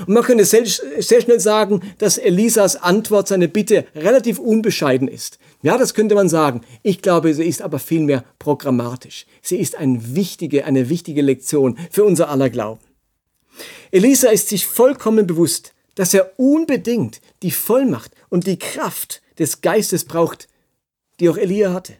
Und 0.05 0.13
man 0.13 0.23
könnte 0.23 0.45
sehr, 0.45 0.65
schnell 0.65 1.39
sagen, 1.39 1.81
dass 1.97 2.17
Elisas 2.17 2.75
Antwort, 2.75 3.27
seine 3.29 3.47
Bitte 3.47 3.85
relativ 3.95 4.37
unbescheiden 4.37 5.07
ist. 5.07 5.39
Ja, 5.61 5.77
das 5.77 5.93
könnte 5.93 6.15
man 6.15 6.29
sagen. 6.29 6.61
Ich 6.83 7.01
glaube, 7.01 7.33
sie 7.33 7.45
ist 7.45 7.61
aber 7.61 7.79
vielmehr 7.79 8.23
programmatisch. 8.37 9.25
Sie 9.41 9.57
ist 9.57 9.75
eine 9.75 10.15
wichtige, 10.15 10.65
eine 10.65 10.89
wichtige 10.89 11.21
Lektion 11.21 11.77
für 11.89 12.03
unser 12.03 12.29
aller 12.29 12.49
Glauben. 12.49 12.81
Elisa 13.91 14.29
ist 14.29 14.49
sich 14.49 14.65
vollkommen 14.65 15.27
bewusst, 15.27 15.73
dass 15.95 16.13
er 16.13 16.31
unbedingt 16.37 17.21
die 17.41 17.51
Vollmacht 17.51 18.11
und 18.29 18.47
die 18.47 18.59
Kraft 18.59 19.21
des 19.39 19.61
Geistes 19.61 20.05
braucht, 20.05 20.47
die 21.19 21.29
auch 21.29 21.37
Elia 21.37 21.73
hatte. 21.73 21.93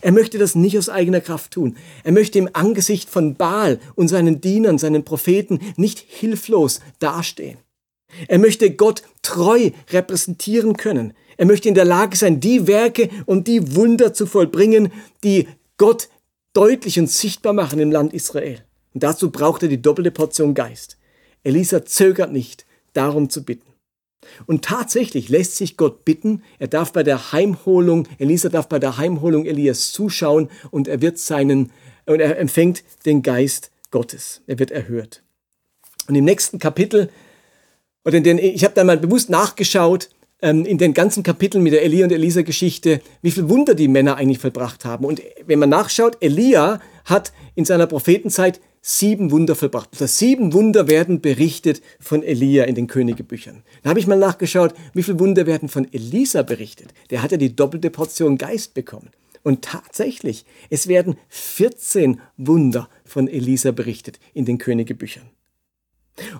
Er 0.00 0.12
möchte 0.12 0.38
das 0.38 0.54
nicht 0.54 0.78
aus 0.78 0.88
eigener 0.88 1.20
Kraft 1.20 1.52
tun. 1.52 1.76
Er 2.02 2.12
möchte 2.12 2.38
im 2.38 2.48
Angesicht 2.52 3.10
von 3.10 3.34
Baal 3.34 3.78
und 3.94 4.08
seinen 4.08 4.40
Dienern, 4.40 4.78
seinen 4.78 5.04
Propheten 5.04 5.60
nicht 5.76 5.98
hilflos 5.98 6.80
dastehen. 6.98 7.58
Er 8.28 8.38
möchte 8.38 8.70
Gott 8.74 9.02
treu 9.22 9.70
repräsentieren 9.90 10.76
können. 10.76 11.14
Er 11.36 11.46
möchte 11.46 11.68
in 11.68 11.74
der 11.74 11.84
Lage 11.84 12.16
sein, 12.16 12.40
die 12.40 12.66
Werke 12.66 13.08
und 13.26 13.48
die 13.48 13.74
Wunder 13.74 14.14
zu 14.14 14.26
vollbringen, 14.26 14.92
die 15.24 15.48
Gott 15.78 16.08
deutlich 16.52 16.98
und 16.98 17.10
sichtbar 17.10 17.52
machen 17.52 17.80
im 17.80 17.90
Land 17.90 18.12
Israel. 18.12 18.64
Und 18.94 19.02
dazu 19.02 19.30
braucht 19.30 19.62
er 19.62 19.68
die 19.68 19.82
doppelte 19.82 20.10
Portion 20.10 20.54
Geist. 20.54 20.98
Elisa 21.44 21.84
zögert 21.84 22.32
nicht, 22.32 22.66
darum 22.92 23.30
zu 23.30 23.44
bitten. 23.44 23.72
Und 24.46 24.64
tatsächlich 24.64 25.28
lässt 25.28 25.56
sich 25.56 25.76
Gott 25.76 26.04
bitten, 26.04 26.42
er 26.58 26.68
darf 26.68 26.92
bei 26.92 27.02
der 27.02 27.32
Heimholung, 27.32 28.06
Elisa 28.18 28.48
darf 28.48 28.68
bei 28.68 28.78
der 28.78 28.96
Heimholung 28.96 29.46
Elias 29.46 29.92
zuschauen 29.92 30.48
und 30.70 30.88
er 30.88 31.00
wird 31.00 31.18
seinen, 31.18 31.72
und 32.06 32.20
er 32.20 32.38
empfängt 32.38 32.84
den 33.04 33.22
Geist 33.22 33.70
Gottes. 33.90 34.42
Er 34.46 34.58
wird 34.58 34.70
erhört. 34.70 35.22
Und 36.08 36.14
im 36.14 36.24
nächsten 36.24 36.58
Kapitel, 36.58 37.10
oder 38.04 38.16
in 38.16 38.24
den, 38.24 38.38
ich 38.38 38.64
habe 38.64 38.74
da 38.74 38.84
mal 38.84 38.96
bewusst 38.96 39.30
nachgeschaut, 39.30 40.08
ähm, 40.40 40.64
in 40.64 40.78
den 40.78 40.94
ganzen 40.94 41.22
Kapiteln 41.22 41.62
mit 41.62 41.72
der 41.72 41.82
Elia 41.82 42.04
und 42.04 42.12
Elisa 42.12 42.42
Geschichte, 42.42 43.00
wie 43.22 43.30
viel 43.30 43.48
Wunder 43.48 43.74
die 43.74 43.88
Männer 43.88 44.16
eigentlich 44.16 44.40
vollbracht 44.40 44.84
haben. 44.84 45.04
Und 45.04 45.22
wenn 45.46 45.58
man 45.58 45.70
nachschaut, 45.70 46.16
Elia 46.20 46.80
hat 47.04 47.32
in 47.54 47.64
seiner 47.64 47.86
Prophetenzeit 47.86 48.60
sieben 48.82 49.30
Wunder 49.30 49.54
vollbracht. 49.54 49.88
Das 50.00 50.18
sieben 50.18 50.52
Wunder 50.52 50.88
werden 50.88 51.20
berichtet 51.20 51.80
von 52.00 52.22
Elia 52.22 52.64
in 52.64 52.74
den 52.74 52.88
Königebüchern. 52.88 53.62
Da 53.82 53.90
habe 53.90 54.00
ich 54.00 54.08
mal 54.08 54.18
nachgeschaut, 54.18 54.74
wie 54.92 55.04
viele 55.04 55.20
Wunder 55.20 55.46
werden 55.46 55.68
von 55.68 55.90
Elisa 55.92 56.42
berichtet. 56.42 56.92
Der 57.10 57.22
hat 57.22 57.30
ja 57.30 57.38
die 57.38 57.54
doppelte 57.54 57.90
Portion 57.90 58.36
Geist 58.36 58.74
bekommen. 58.74 59.10
Und 59.44 59.62
tatsächlich, 59.62 60.44
es 60.68 60.88
werden 60.88 61.16
14 61.28 62.20
Wunder 62.36 62.88
von 63.04 63.28
Elisa 63.28 63.70
berichtet 63.70 64.18
in 64.34 64.44
den 64.44 64.58
Königebüchern. 64.58 65.30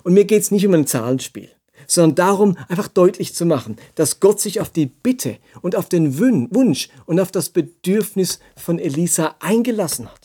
Und 0.03 0.13
mir 0.13 0.25
geht 0.25 0.41
es 0.41 0.51
nicht 0.51 0.67
um 0.67 0.73
ein 0.73 0.87
Zahlenspiel, 0.87 1.49
sondern 1.87 2.15
darum, 2.15 2.57
einfach 2.67 2.87
deutlich 2.87 3.33
zu 3.33 3.45
machen, 3.45 3.77
dass 3.95 4.19
Gott 4.19 4.39
sich 4.39 4.61
auf 4.61 4.69
die 4.69 4.85
Bitte 4.85 5.37
und 5.61 5.75
auf 5.75 5.89
den 5.89 6.19
Wunsch 6.19 6.89
und 7.05 7.19
auf 7.19 7.31
das 7.31 7.49
Bedürfnis 7.49 8.39
von 8.55 8.79
Elisa 8.79 9.35
eingelassen 9.39 10.07
hat. 10.07 10.22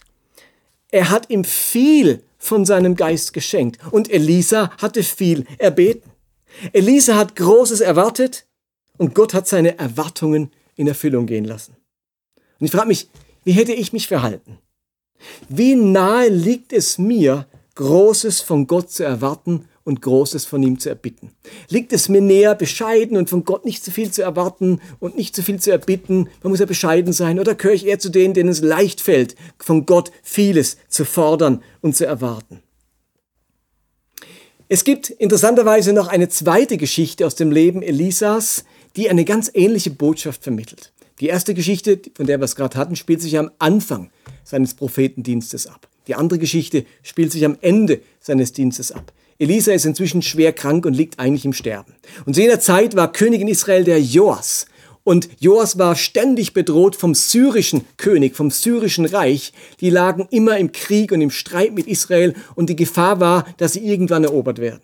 Er 0.90 1.10
hat 1.10 1.30
ihm 1.30 1.44
viel 1.44 2.22
von 2.38 2.64
seinem 2.64 2.96
Geist 2.96 3.32
geschenkt 3.32 3.78
und 3.90 4.10
Elisa 4.10 4.70
hatte 4.78 5.02
viel 5.02 5.44
erbeten. 5.58 6.10
Elisa 6.72 7.16
hat 7.16 7.36
Großes 7.36 7.80
erwartet 7.80 8.46
und 8.96 9.14
Gott 9.14 9.34
hat 9.34 9.46
seine 9.46 9.78
Erwartungen 9.78 10.50
in 10.76 10.86
Erfüllung 10.86 11.26
gehen 11.26 11.44
lassen. 11.44 11.76
Und 12.58 12.66
ich 12.66 12.72
frage 12.72 12.88
mich, 12.88 13.08
wie 13.44 13.52
hätte 13.52 13.72
ich 13.72 13.92
mich 13.92 14.08
verhalten? 14.08 14.58
Wie 15.48 15.74
nahe 15.74 16.28
liegt 16.28 16.72
es 16.72 16.98
mir, 16.98 17.46
Großes 17.74 18.40
von 18.40 18.66
Gott 18.66 18.90
zu 18.90 19.04
erwarten 19.04 19.68
und 19.88 20.02
Großes 20.02 20.44
von 20.44 20.62
ihm 20.62 20.78
zu 20.78 20.90
erbitten. 20.90 21.32
Liegt 21.68 21.92
es 21.92 22.08
mir 22.08 22.20
näher, 22.20 22.54
bescheiden 22.54 23.16
und 23.16 23.30
von 23.30 23.44
Gott 23.44 23.64
nicht 23.64 23.82
zu 23.82 23.90
viel 23.90 24.10
zu 24.10 24.22
erwarten 24.22 24.80
und 25.00 25.16
nicht 25.16 25.34
zu 25.34 25.42
viel 25.42 25.58
zu 25.58 25.72
erbitten? 25.72 26.28
Man 26.42 26.50
muss 26.50 26.60
ja 26.60 26.66
bescheiden 26.66 27.14
sein. 27.14 27.40
Oder 27.40 27.54
gehöre 27.54 27.74
ich 27.74 27.86
eher 27.86 27.98
zu 27.98 28.10
denen, 28.10 28.34
denen 28.34 28.50
es 28.50 28.60
leicht 28.60 29.00
fällt, 29.00 29.34
von 29.58 29.86
Gott 29.86 30.12
vieles 30.22 30.76
zu 30.88 31.06
fordern 31.06 31.62
und 31.80 31.96
zu 31.96 32.06
erwarten? 32.06 32.62
Es 34.68 34.84
gibt 34.84 35.08
interessanterweise 35.08 35.94
noch 35.94 36.08
eine 36.08 36.28
zweite 36.28 36.76
Geschichte 36.76 37.26
aus 37.26 37.34
dem 37.34 37.50
Leben 37.50 37.82
Elisas, 37.82 38.64
die 38.96 39.08
eine 39.08 39.24
ganz 39.24 39.50
ähnliche 39.54 39.90
Botschaft 39.90 40.42
vermittelt. 40.42 40.92
Die 41.20 41.28
erste 41.28 41.54
Geschichte, 41.54 41.98
von 42.14 42.26
der 42.26 42.38
wir 42.38 42.44
es 42.44 42.54
gerade 42.54 42.76
hatten, 42.76 42.94
spielt 42.94 43.22
sich 43.22 43.38
am 43.38 43.50
Anfang 43.58 44.10
seines 44.44 44.74
Prophetendienstes 44.74 45.66
ab. 45.66 45.88
Die 46.06 46.14
andere 46.14 46.38
Geschichte 46.38 46.84
spielt 47.02 47.32
sich 47.32 47.46
am 47.46 47.56
Ende 47.62 48.02
seines 48.20 48.52
Dienstes 48.52 48.92
ab. 48.92 49.12
Elisa 49.40 49.72
ist 49.72 49.86
inzwischen 49.86 50.20
schwer 50.20 50.52
krank 50.52 50.84
und 50.84 50.94
liegt 50.94 51.20
eigentlich 51.20 51.44
im 51.44 51.52
Sterben. 51.52 51.94
Und 52.26 52.34
zu 52.34 52.40
jener 52.40 52.58
Zeit 52.58 52.96
war 52.96 53.12
König 53.12 53.40
in 53.40 53.46
Israel 53.48 53.84
der 53.84 54.00
Joas. 54.00 54.66
Und 55.04 55.28
Joas 55.38 55.78
war 55.78 55.94
ständig 55.94 56.54
bedroht 56.54 56.96
vom 56.96 57.14
syrischen 57.14 57.84
König, 57.96 58.34
vom 58.34 58.50
syrischen 58.50 59.06
Reich. 59.06 59.52
Die 59.80 59.90
lagen 59.90 60.26
immer 60.30 60.58
im 60.58 60.72
Krieg 60.72 61.12
und 61.12 61.20
im 61.20 61.30
Streit 61.30 61.72
mit 61.72 61.86
Israel 61.86 62.34
und 62.56 62.68
die 62.68 62.76
Gefahr 62.76 63.20
war, 63.20 63.46
dass 63.58 63.74
sie 63.74 63.86
irgendwann 63.86 64.24
erobert 64.24 64.58
werden. 64.58 64.82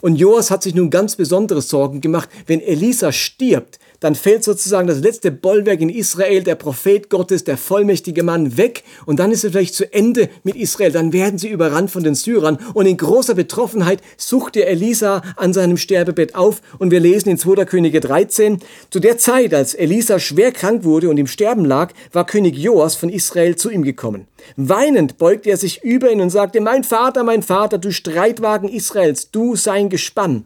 Und 0.00 0.16
Joas 0.16 0.50
hat 0.50 0.62
sich 0.62 0.74
nun 0.74 0.90
ganz 0.90 1.16
besondere 1.16 1.62
Sorgen 1.62 2.00
gemacht, 2.00 2.28
wenn 2.46 2.60
Elisa 2.60 3.12
stirbt, 3.12 3.78
dann 4.00 4.14
fällt 4.14 4.44
sozusagen 4.44 4.88
das 4.88 5.00
letzte 5.00 5.30
Bollwerk 5.30 5.80
in 5.80 5.90
Israel, 5.90 6.42
der 6.42 6.54
Prophet 6.54 7.10
Gottes, 7.10 7.44
der 7.44 7.58
vollmächtige 7.58 8.22
Mann 8.22 8.56
weg 8.56 8.82
und 9.04 9.20
dann 9.20 9.30
ist 9.30 9.44
es 9.44 9.52
vielleicht 9.52 9.74
zu 9.74 9.92
Ende 9.92 10.30
mit 10.42 10.56
Israel. 10.56 10.90
Dann 10.90 11.12
werden 11.12 11.38
sie 11.38 11.48
überrannt 11.48 11.90
von 11.90 12.02
den 12.02 12.14
Syrern 12.14 12.58
und 12.72 12.86
in 12.86 12.96
großer 12.96 13.34
Betroffenheit 13.34 14.00
suchte 14.16 14.64
Elisa 14.64 15.22
an 15.36 15.52
seinem 15.52 15.76
Sterbebett 15.76 16.34
auf 16.34 16.62
und 16.78 16.90
wir 16.90 17.00
lesen 17.00 17.28
in 17.28 17.38
2. 17.38 17.66
Könige 17.66 18.00
13, 18.00 18.58
zu 18.88 19.00
der 19.00 19.18
Zeit, 19.18 19.52
als 19.52 19.74
Elisa 19.74 20.18
schwer 20.18 20.52
krank 20.52 20.84
wurde 20.84 21.10
und 21.10 21.18
im 21.18 21.26
Sterben 21.26 21.66
lag, 21.66 21.92
war 22.12 22.24
König 22.24 22.56
Joas 22.56 22.94
von 22.94 23.10
Israel 23.10 23.56
zu 23.56 23.70
ihm 23.70 23.82
gekommen. 23.82 24.26
Weinend 24.56 25.18
beugte 25.18 25.50
er 25.50 25.56
sich 25.58 25.84
über 25.84 26.10
ihn 26.10 26.22
und 26.22 26.30
sagte, 26.30 26.60
mein 26.60 26.84
Vater, 26.84 27.22
mein 27.22 27.42
Vater, 27.42 27.76
du 27.76 27.92
Streitwagen 27.92 28.68
Israels, 28.68 29.30
du 29.30 29.56
sein 29.56 29.90
Gespann. 29.90 30.44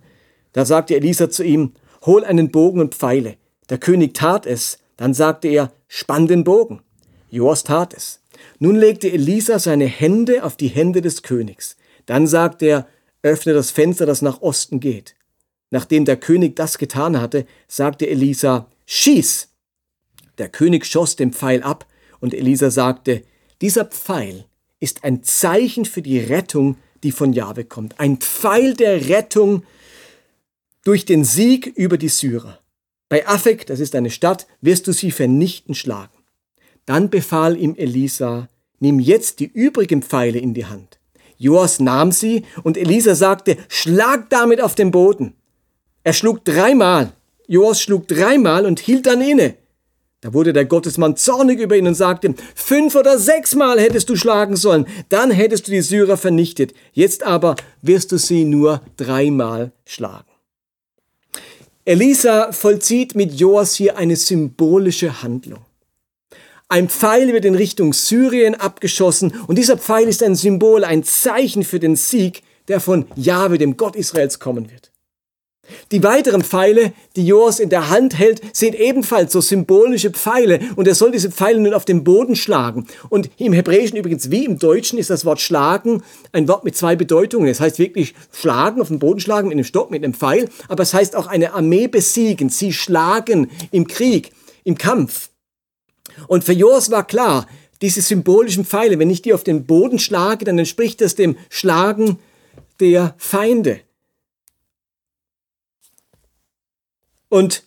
Da 0.53 0.65
sagte 0.65 0.97
Elisa 0.97 1.31
zu 1.31 1.45
ihm, 1.45 1.73
hol 2.05 2.25
einen 2.25 2.51
Bogen 2.51 2.81
und 2.81 2.95
Pfeile. 2.95 3.37
Der 3.71 3.79
König 3.79 4.15
tat 4.15 4.47
es, 4.47 4.79
dann 4.97 5.15
sagte 5.15 5.49
er, 5.49 5.73
spann 5.89 6.27
den 6.27 6.45
Bogen. 6.45 6.83
Joas 7.31 7.65
tat 7.65 7.95
es. 7.95 8.21
Nun 8.59 8.77
legte 8.77 9.11
Elisa 9.11 9.59
seine 9.59 9.87
Hände 9.87 10.45
auf 10.45 10.57
die 10.57 10.69
Hände 10.69 11.03
des 11.03 11.23
Königs. 11.23 11.77
Dann 12.07 12.27
sagte 12.27 12.67
er, 12.67 12.89
öffne 13.23 13.55
das 13.55 13.71
Fenster, 13.71 14.07
das 14.07 14.23
nach 14.23 14.43
Osten 14.43 14.81
geht. 14.81 15.17
Nachdem 15.71 16.05
der 16.05 16.17
König 16.17 16.57
das 16.57 16.79
getan 16.79 17.21
hatte, 17.21 17.47
sagte 17.67 18.09
Elisa, 18.09 18.69
schieß! 18.87 19.49
Der 20.39 20.49
König 20.49 20.85
schoss 20.87 21.17
den 21.17 21.33
Pfeil 21.33 21.63
ab, 21.63 21.87
und 22.21 22.35
Elisa 22.35 22.71
sagte, 22.71 23.23
dieser 23.61 23.85
Pfeil 23.85 24.47
ist 24.81 25.05
ein 25.05 25.23
Zeichen 25.23 25.85
für 25.85 26.03
die 26.03 26.19
Rettung, 26.19 26.77
die 27.03 27.13
von 27.13 27.33
Jahwe 27.33 27.65
kommt. 27.65 28.01
Ein 28.01 28.19
Pfeil 28.19 28.75
der 28.75 29.09
Rettung 29.09 29.65
durch 30.85 31.05
den 31.05 31.25
Sieg 31.25 31.67
über 31.67 31.99
die 31.99 32.09
Syrer. 32.09 32.61
Bei 33.09 33.27
Afek, 33.27 33.67
das 33.67 33.81
ist 33.81 33.95
eine 33.95 34.11
Stadt, 34.11 34.47
wirst 34.61 34.87
du 34.87 34.93
sie 34.93 35.11
vernichten 35.11 35.75
schlagen. 35.75 36.19
Dann 36.87 37.11
befahl 37.11 37.57
ihm 37.57 37.75
Elisa, 37.77 38.49
nimm 38.81 38.99
jetzt 38.99 39.41
die 39.41 39.51
übrigen 39.51 40.03
Pfeile 40.03 40.39
in 40.39 40.55
die 40.55 40.67
Hand. 40.67 40.99
Joas 41.37 41.81
nahm 41.81 42.13
sie 42.13 42.45
und 42.63 42.77
Elisa 42.77 43.15
sagte, 43.15 43.57
schlag 43.69 44.31
damit 44.31 44.61
auf 44.61 44.75
den 44.75 44.91
Boden. 44.91 45.35
Er 46.03 46.13
schlug 46.13 46.45
dreimal. 46.45 47.13
Joas 47.47 47.81
schlug 47.83 48.09
dreimal 48.09 48.67
und 48.67 48.81
hielt 48.81 49.07
dann 49.07 49.21
inne. 49.21 49.55
Da 50.21 50.33
wurde 50.33 50.55
der 50.55 50.65
Gottesmann 50.65 51.17
zornig 51.17 51.61
über 51.61 51.77
ihn 51.77 51.87
und 51.87 51.95
sagte, 51.95 52.35
fünf 52.55 52.95
oder 52.95 53.19
sechsmal 53.19 53.79
hättest 53.79 54.09
du 54.09 54.17
schlagen 54.17 54.57
sollen, 54.57 54.87
dann 55.11 55.31
hättest 55.31 55.67
du 55.67 55.73
die 55.73 55.83
Syrer 55.83 56.17
vernichtet. 56.17 56.73
Jetzt 56.93 57.23
aber 57.23 57.57
wirst 57.83 58.11
du 58.11 58.17
sie 58.17 58.47
nur 58.47 58.81
dreimal 58.97 59.73
schlagen. 59.85 60.34
Elisa 61.87 62.51
vollzieht 62.53 63.15
mit 63.15 63.35
Joas 63.35 63.75
hier 63.75 63.99
eine 63.99 64.17
symbolische 64.17 65.23
Handlung. 65.23 65.61
Ein 66.71 66.89
Pfeil 66.89 67.35
wird 67.35 67.45
in 67.45 67.55
Richtung 67.55 67.93
Syrien 67.93 68.55
abgeschossen 68.55 69.35
und 69.47 69.59
dieser 69.59 69.77
Pfeil 69.77 70.09
ist 70.09 70.23
ein 70.23 70.35
Symbol, 70.35 70.83
ein 70.85 71.05
Zeichen 71.05 71.63
für 71.63 71.79
den 71.79 71.97
Sieg, 71.97 72.43
der 72.69 72.81
von 72.81 73.05
Jahwe, 73.17 73.59
dem 73.59 73.77
Gott 73.77 73.97
Israels, 73.97 74.39
kommen 74.39 74.71
wird. 74.71 74.94
Die 75.93 76.03
weiteren 76.03 76.43
Pfeile, 76.43 76.93
die 77.17 77.27
Joas 77.27 77.59
in 77.59 77.69
der 77.69 77.91
Hand 77.91 78.19
hält, 78.19 78.41
sind 78.53 78.75
ebenfalls 78.75 79.33
so 79.33 79.41
symbolische 79.41 80.11
Pfeile 80.11 80.61
und 80.77 80.87
er 80.87 80.95
soll 80.95 81.11
diese 81.11 81.31
Pfeile 81.31 81.61
nun 81.61 81.75
auf 81.75 81.85
den 81.85 82.05
Boden 82.05 82.37
schlagen. 82.37 82.87
Und 83.09 83.31
im 83.39 83.53
Hebräischen 83.53 83.97
übrigens 83.97 84.31
wie 84.31 84.45
im 84.45 84.59
Deutschen 84.59 84.99
ist 84.99 85.11
das 85.11 85.25
Wort 85.25 85.41
schlagen 85.41 86.03
ein 86.33 86.49
Wort 86.49 86.65
mit 86.65 86.77
zwei 86.77 86.97
Bedeutungen. 86.97 87.49
Es 87.49 87.61
heißt 87.61 87.79
wirklich 87.79 88.15
schlagen, 88.33 88.81
auf 88.81 88.89
den 88.89 88.99
Boden 88.99 89.21
schlagen 89.21 89.49
mit 89.49 89.57
einem 89.57 89.65
Stock, 89.65 89.91
mit 89.91 90.05
einem 90.05 90.15
Pfeil, 90.15 90.49
aber 90.69 90.83
es 90.83 90.95
heißt 90.95 91.17
auch 91.17 91.27
eine 91.27 91.55
Armee 91.55 91.89
besiegen. 91.89 92.49
Sie 92.49 92.73
schlagen 92.73 93.51
im 93.71 93.87
Krieg, 93.87 94.33
im 94.65 94.77
Kampf. 94.77 95.31
Und 96.29 96.45
für 96.45 96.53
Joas 96.53 96.91
war 96.91 97.07
klar, 97.07 97.47
diese 97.83 98.01
symbolischen 98.01 98.65
Pfeile, 98.65 98.99
wenn 98.99 99.11
ich 99.11 99.23
die 99.23 99.35
auf 99.35 99.45
den 99.45 99.67
Boden 99.67 99.99
schlage, 99.99 100.45
dann 100.45 100.59
entspricht 100.59 101.01
das 101.01 101.15
dem 101.15 101.37
Schlagen 101.51 102.19
der 102.81 103.15
Feinde. 103.19 103.81
Und 107.35 107.65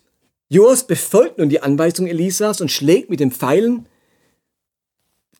Joas 0.47 0.87
befolgt 0.87 1.39
nun 1.39 1.49
die 1.49 1.59
Anweisung 1.59 2.07
Elisas 2.07 2.61
und 2.61 2.71
schlägt 2.71 3.09
mit 3.09 3.19
den 3.19 3.33
Pfeilen 3.33 3.85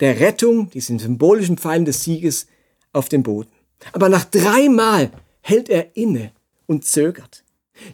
der 0.02 0.20
Rettung, 0.20 0.70
diesen 0.70 1.00
symbolischen 1.00 1.58
Pfeilen 1.58 1.86
des 1.86 2.04
Sieges, 2.04 2.48
auf 2.92 3.08
den 3.08 3.24
Boden. 3.24 3.50
Aber 3.94 4.10
nach 4.10 4.26
dreimal 4.26 5.12
hält 5.40 5.70
er 5.70 5.96
inne 5.96 6.34
und 6.66 6.84
zögert. 6.84 7.46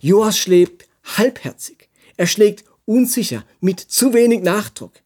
Joas 0.01 0.35
schlägt 0.35 0.87
halbherzig. 1.03 1.87
Er 2.17 2.25
schlägt 2.25 2.65
unsicher, 2.85 3.45
mit 3.59 3.79
zu 3.79 4.15
wenig 4.15 4.41
Nachdruck. 4.41 5.02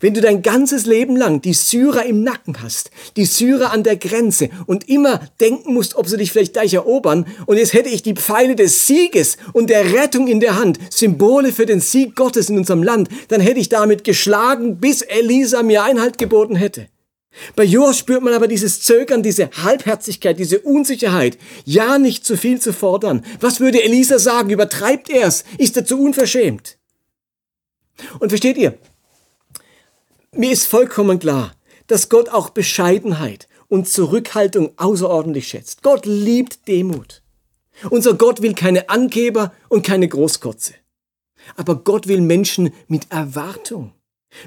Wenn 0.00 0.14
du 0.14 0.20
dein 0.20 0.42
ganzes 0.42 0.84
Leben 0.86 1.16
lang 1.16 1.40
die 1.40 1.54
Syrer 1.54 2.04
im 2.04 2.22
Nacken 2.22 2.62
hast, 2.62 2.90
die 3.16 3.24
Syrer 3.24 3.72
an 3.72 3.82
der 3.82 3.96
Grenze 3.96 4.50
und 4.66 4.88
immer 4.88 5.20
denken 5.40 5.72
musst, 5.72 5.96
ob 5.96 6.06
sie 6.06 6.18
dich 6.18 6.32
vielleicht 6.32 6.52
gleich 6.52 6.74
erobern, 6.74 7.26
und 7.46 7.56
jetzt 7.56 7.72
hätte 7.72 7.88
ich 7.88 8.02
die 8.02 8.14
Pfeile 8.14 8.56
des 8.56 8.86
Sieges 8.86 9.38
und 9.52 9.70
der 9.70 9.92
Rettung 9.92 10.28
in 10.28 10.40
der 10.40 10.56
Hand, 10.56 10.78
Symbole 10.90 11.52
für 11.52 11.66
den 11.66 11.80
Sieg 11.80 12.14
Gottes 12.14 12.50
in 12.50 12.58
unserem 12.58 12.82
Land, 12.82 13.08
dann 13.28 13.40
hätte 13.40 13.58
ich 13.58 13.68
damit 13.70 14.04
geschlagen, 14.04 14.78
bis 14.78 15.02
Elisa 15.02 15.62
mir 15.62 15.82
Einhalt 15.82 16.18
geboten 16.18 16.56
hätte. 16.56 16.88
Bei 17.56 17.64
Joas 17.64 17.98
spürt 17.98 18.22
man 18.22 18.34
aber 18.34 18.48
dieses 18.48 18.82
Zögern, 18.82 19.22
diese 19.22 19.50
Halbherzigkeit, 19.62 20.38
diese 20.38 20.60
Unsicherheit. 20.60 21.38
Ja, 21.64 21.98
nicht 21.98 22.26
zu 22.26 22.36
viel 22.36 22.60
zu 22.60 22.72
fordern. 22.72 23.24
Was 23.40 23.60
würde 23.60 23.82
Elisa 23.82 24.18
sagen? 24.18 24.50
Übertreibt 24.50 25.08
er's? 25.08 25.44
Ist 25.56 25.76
er 25.76 25.84
zu 25.84 25.98
unverschämt? 25.98 26.76
Und 28.18 28.30
versteht 28.30 28.56
ihr, 28.56 28.78
mir 30.34 30.52
ist 30.52 30.66
vollkommen 30.66 31.18
klar, 31.18 31.54
dass 31.86 32.08
Gott 32.08 32.28
auch 32.28 32.50
Bescheidenheit 32.50 33.48
und 33.68 33.88
Zurückhaltung 33.88 34.72
außerordentlich 34.76 35.48
schätzt. 35.48 35.82
Gott 35.82 36.06
liebt 36.06 36.68
Demut. 36.68 37.22
Unser 37.88 38.14
Gott 38.14 38.42
will 38.42 38.54
keine 38.54 38.88
Angeber 38.88 39.52
und 39.68 39.86
keine 39.86 40.08
Großkotze. 40.08 40.74
Aber 41.56 41.76
Gott 41.76 42.06
will 42.06 42.20
Menschen 42.20 42.72
mit 42.88 43.10
Erwartung, 43.10 43.92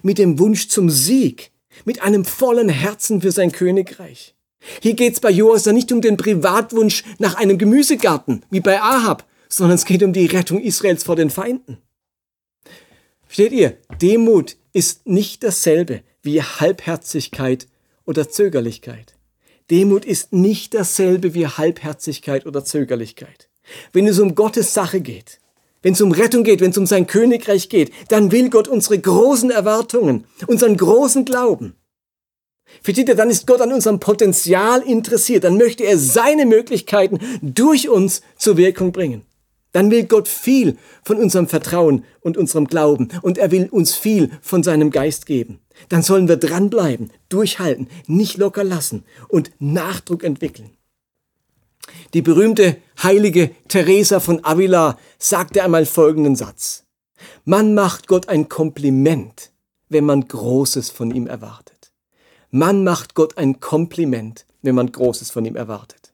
mit 0.03 0.19
dem 0.19 0.37
Wunsch 0.39 0.67
zum 0.67 0.89
Sieg, 0.89 1.51
mit 1.85 2.01
einem 2.01 2.25
vollen 2.25 2.69
Herzen 2.69 3.21
für 3.21 3.31
sein 3.31 3.51
Königreich. 3.51 4.35
Hier 4.81 4.93
geht's 4.93 5.19
bei 5.19 5.31
Joas 5.31 5.65
nicht 5.65 5.91
um 5.91 6.01
den 6.01 6.17
Privatwunsch 6.17 7.03
nach 7.17 7.35
einem 7.35 7.57
Gemüsegarten, 7.57 8.45
wie 8.49 8.61
bei 8.61 8.81
Ahab, 8.81 9.27
sondern 9.49 9.75
es 9.75 9.85
geht 9.85 10.03
um 10.03 10.13
die 10.13 10.27
Rettung 10.27 10.59
Israels 10.61 11.03
vor 11.03 11.15
den 11.15 11.29
Feinden. 11.29 11.79
Versteht 13.25 13.51
ihr? 13.51 13.77
Demut 14.01 14.55
ist 14.73 15.07
nicht 15.07 15.43
dasselbe 15.43 16.01
wie 16.21 16.41
Halbherzigkeit 16.41 17.67
oder 18.05 18.29
Zögerlichkeit. 18.29 19.15
Demut 19.71 20.03
ist 20.03 20.33
nicht 20.33 20.73
dasselbe 20.73 21.33
wie 21.33 21.47
Halbherzigkeit 21.47 22.45
oder 22.45 22.65
Zögerlichkeit. 22.65 23.49
Wenn 23.93 24.07
es 24.07 24.19
um 24.19 24.35
Gottes 24.35 24.73
Sache 24.73 24.99
geht, 24.99 25.39
wenn 25.81 25.93
es 25.93 26.01
um 26.01 26.11
Rettung 26.11 26.43
geht, 26.43 26.61
wenn 26.61 26.71
es 26.71 26.77
um 26.77 26.85
sein 26.85 27.07
Königreich 27.07 27.69
geht, 27.69 27.91
dann 28.09 28.31
will 28.31 28.49
Gott 28.49 28.67
unsere 28.67 28.99
großen 28.99 29.51
Erwartungen, 29.51 30.25
unseren 30.47 30.75
großen 30.75 31.25
Glauben. 31.25 31.75
Versteht 32.81 33.09
ihr, 33.09 33.15
dann 33.15 33.29
ist 33.29 33.45
Gott 33.45 33.61
an 33.61 33.71
unserem 33.71 33.99
Potenzial 33.99 34.81
interessiert, 34.81 35.43
dann 35.43 35.57
möchte 35.57 35.83
er 35.83 35.97
seine 35.97 36.45
Möglichkeiten 36.45 37.19
durch 37.41 37.89
uns 37.89 38.21
zur 38.37 38.57
Wirkung 38.57 38.91
bringen. 38.91 39.23
Dann 39.73 39.91
will 39.91 40.05
Gott 40.05 40.27
viel 40.27 40.77
von 41.03 41.17
unserem 41.17 41.47
Vertrauen 41.47 42.05
und 42.21 42.37
unserem 42.37 42.67
Glauben 42.67 43.09
und 43.21 43.37
er 43.37 43.51
will 43.51 43.67
uns 43.69 43.95
viel 43.95 44.29
von 44.41 44.63
seinem 44.63 44.91
Geist 44.91 45.25
geben. 45.25 45.59
Dann 45.89 46.03
sollen 46.03 46.27
wir 46.27 46.37
dranbleiben, 46.37 47.11
durchhalten, 47.27 47.89
nicht 48.07 48.37
locker 48.37 48.63
lassen 48.63 49.03
und 49.27 49.51
Nachdruck 49.59 50.23
entwickeln. 50.23 50.69
Die 52.13 52.21
berühmte 52.21 52.77
heilige 53.01 53.51
Teresa 53.67 54.19
von 54.19 54.45
Avila 54.45 54.97
sagte 55.17 55.63
einmal 55.63 55.85
folgenden 55.85 56.35
Satz. 56.35 56.85
Man 57.43 57.73
macht 57.73 58.07
Gott 58.07 58.29
ein 58.29 58.49
Kompliment, 58.49 59.51
wenn 59.89 60.05
man 60.05 60.27
Großes 60.27 60.91
von 60.91 61.13
ihm 61.13 61.25
erwartet. 61.25 61.93
Man 62.51 62.83
macht 62.83 63.15
Gott 63.15 63.39
ein 63.39 63.59
Kompliment, 63.59 64.45
wenn 64.61 64.75
man 64.75 64.91
Großes 64.91 65.31
von 65.31 65.45
ihm 65.45 65.55
erwartet. 65.55 66.13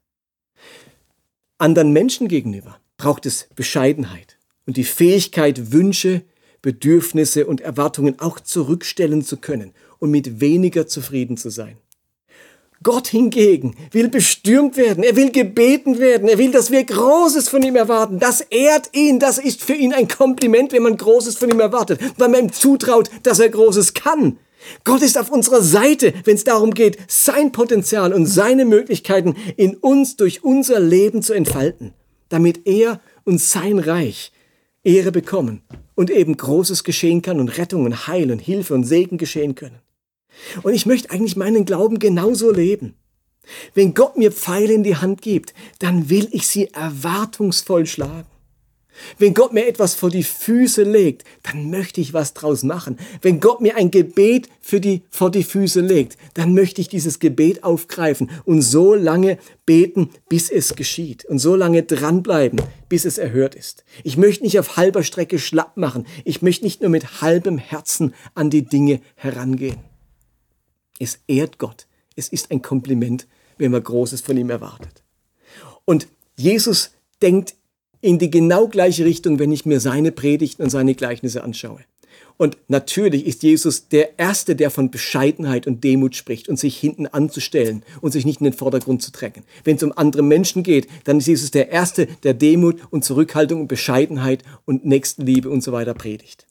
Anderen 1.58 1.92
Menschen 1.92 2.30
gegenüber 2.30 2.80
braucht 3.00 3.26
es 3.26 3.48
Bescheidenheit 3.56 4.38
und 4.68 4.78
die 4.78 4.84
Fähigkeit, 4.84 5.72
Wünsche 5.72 6.22
Bedürfnisse 6.62 7.48
und 7.48 7.62
Erwartungen 7.62 8.20
auch 8.20 8.40
zurückstellen 8.40 9.24
zu 9.24 9.38
können 9.38 9.74
und 9.98 10.12
mit 10.12 10.42
weniger 10.42 10.86
zufrieden 10.86 11.38
zu 11.38 11.50
sein. 11.50 11.78
Gott 12.82 13.08
hingegen 13.08 13.76
will 13.92 14.08
bestürmt 14.08 14.78
werden, 14.78 15.04
er 15.04 15.16
will 15.16 15.32
gebeten 15.32 16.00
werden, 16.00 16.30
er 16.30 16.38
will, 16.38 16.52
dass 16.52 16.72
wir 16.72 16.84
Großes 16.84 17.50
von 17.50 17.62
ihm 17.62 17.76
erwarten. 17.76 18.20
Das 18.20 18.40
ehrt 18.42 18.90
ihn, 18.94 19.20
das 19.20 19.38
ist 19.38 19.62
für 19.62 19.74
ihn 19.74 19.94
ein 19.94 20.08
Kompliment, 20.08 20.72
wenn 20.72 20.84
man 20.84 20.96
Großes 20.96 21.38
von 21.38 21.50
ihm 21.50 21.60
erwartet, 21.60 22.00
weil 22.18 22.30
man 22.30 22.46
ihm 22.46 22.54
zutraut, 22.54 23.10
dass 23.24 23.40
er 23.40 23.50
Großes 23.50 23.94
kann. 23.94 24.38
Gott 24.86 25.02
ist 25.02 25.18
auf 25.18 25.30
unserer 25.30 25.62
Seite, 25.62 26.14
wenn 26.24 26.36
es 26.36 26.46
darum 26.46 26.74
geht, 26.74 26.98
sein 27.08 27.52
Potenzial 27.52 28.14
und 28.14 28.26
seine 28.26 28.66
Möglichkeiten 28.66 29.36
in 29.58 29.76
uns 29.76 30.16
durch 30.16 30.44
unser 30.44 30.80
Leben 30.80 31.22
zu 31.22 31.34
entfalten, 31.34 31.94
damit 32.30 32.66
er 32.66 33.02
und 33.26 33.40
sein 33.40 33.80
Reich 33.80 34.32
Ehre 34.84 35.12
bekommen 35.12 35.62
und 35.96 36.10
eben 36.10 36.38
Großes 36.38 36.84
geschehen 36.84 37.22
kann 37.22 37.40
und 37.40 37.58
Rettung 37.58 37.86
und 37.86 38.08
Heil 38.08 38.32
und 38.32 38.40
Hilfe 38.40 38.74
und 38.74 38.86
Segen 38.86 39.18
geschehen 39.18 39.56
können. 39.56 39.80
Und 40.64 40.74
ich 40.74 40.86
möchte 40.86 41.12
eigentlich 41.12 41.36
meinen 41.36 41.66
Glauben 41.66 42.00
genauso 42.00 42.52
leben. 42.52 42.96
Wenn 43.74 43.94
Gott 43.94 44.18
mir 44.18 44.32
Pfeile 44.32 44.74
in 44.74 44.84
die 44.84 44.96
Hand 44.96 45.22
gibt, 45.22 45.54
dann 45.80 46.10
will 46.10 46.30
ich 46.32 46.48
sie 46.48 46.68
erwartungsvoll 46.68 47.86
schlagen. 47.86 48.29
Wenn 49.18 49.34
Gott 49.34 49.54
mir 49.54 49.68
etwas 49.68 49.96
vor 49.96 50.10
die 50.10 50.24
Füße 50.24 50.84
legt, 50.84 51.24
dann 51.44 51.70
möchte 51.70 52.02
ich 52.02 52.14
was 52.14 52.34
draus 52.34 52.64
machen. 52.64 52.98
Wenn 53.22 53.40
Gott 53.40 53.62
mir 53.62 53.76
ein 53.76 53.92
Gebet 53.92 54.50
für 54.62 54.80
die, 54.80 55.04
vor 55.10 55.32
die 55.32 55.44
Füße 55.44 55.82
legt, 55.82 56.18
dann 56.34 56.54
möchte 56.54 56.82
ich 56.82 56.90
dieses 56.90 57.20
Gebet 57.20 57.64
aufgreifen 57.64 58.30
und 58.46 58.62
so 58.62 58.94
lange 58.94 59.38
beten, 59.66 60.10
bis 60.30 60.50
es 60.50 60.76
geschieht. 60.76 61.26
Und 61.26 61.40
so 61.40 61.56
lange 61.56 61.84
dranbleiben, 61.84 62.62
bis 62.88 63.06
es 63.06 63.18
erhört 63.18 63.56
ist. 63.56 63.84
Ich 64.04 64.18
möchte 64.18 64.44
nicht 64.44 64.60
auf 64.60 64.78
halber 64.78 65.04
Strecke 65.04 65.40
schlapp 65.40 65.78
machen. 65.78 66.06
Ich 66.26 66.42
möchte 66.42 66.66
nicht 66.66 66.82
nur 66.82 66.90
mit 66.90 67.22
halbem 67.22 67.58
Herzen 67.58 68.14
an 68.36 68.50
die 68.50 68.64
Dinge 68.64 69.02
herangehen. 69.16 69.78
Es 71.00 71.20
ehrt 71.28 71.58
Gott. 71.58 71.88
Es 72.16 72.28
ist 72.28 72.52
ein 72.52 72.62
Kompliment, 72.62 73.28
wenn 73.58 73.72
man 73.72 73.84
Großes 73.84 74.22
von 74.22 74.38
ihm 74.38 74.50
erwartet. 74.50 75.04
Und 75.86 76.08
Jesus 76.36 76.92
denkt 77.22 77.56
in 78.02 78.20
die 78.20 78.30
genau 78.30 78.68
gleiche 78.68 79.06
Richtung, 79.06 79.40
wenn 79.40 79.52
ich 79.52 79.66
mir 79.66 79.80
seine 79.80 80.12
Predigten 80.12 80.64
und 80.64 80.70
seine 80.70 80.96
Gleichnisse 80.96 81.44
anschaue. 81.44 81.80
Und 82.38 82.58
natürlich 82.70 83.26
ist 83.28 83.44
Jesus 83.44 83.90
der 83.90 84.18
Erste, 84.18 84.56
der 84.56 84.70
von 84.70 84.92
Bescheidenheit 84.92 85.68
und 85.68 85.84
Demut 85.84 86.16
spricht 86.16 86.48
und 86.48 86.58
sich 86.58 86.78
hinten 86.78 87.06
anzustellen 87.06 87.84
und 88.00 88.14
sich 88.14 88.26
nicht 88.26 88.40
in 88.40 88.46
den 88.46 88.54
Vordergrund 88.54 89.02
zu 89.02 89.12
drängen. 89.12 89.44
Wenn 89.66 89.76
es 89.76 89.84
um 89.84 89.92
andere 89.94 90.24
Menschen 90.24 90.64
geht, 90.64 90.88
dann 91.04 91.18
ist 91.18 91.28
Jesus 91.28 91.52
der 91.52 91.70
Erste, 91.70 92.08
der 92.24 92.34
Demut 92.34 92.80
und 92.92 93.04
Zurückhaltung 93.04 93.60
und 93.60 93.68
Bescheidenheit 93.68 94.44
und 94.64 94.86
Nächstenliebe 94.86 95.50
und 95.50 95.62
so 95.62 95.74
weiter 95.74 95.94
predigt. 95.94 96.46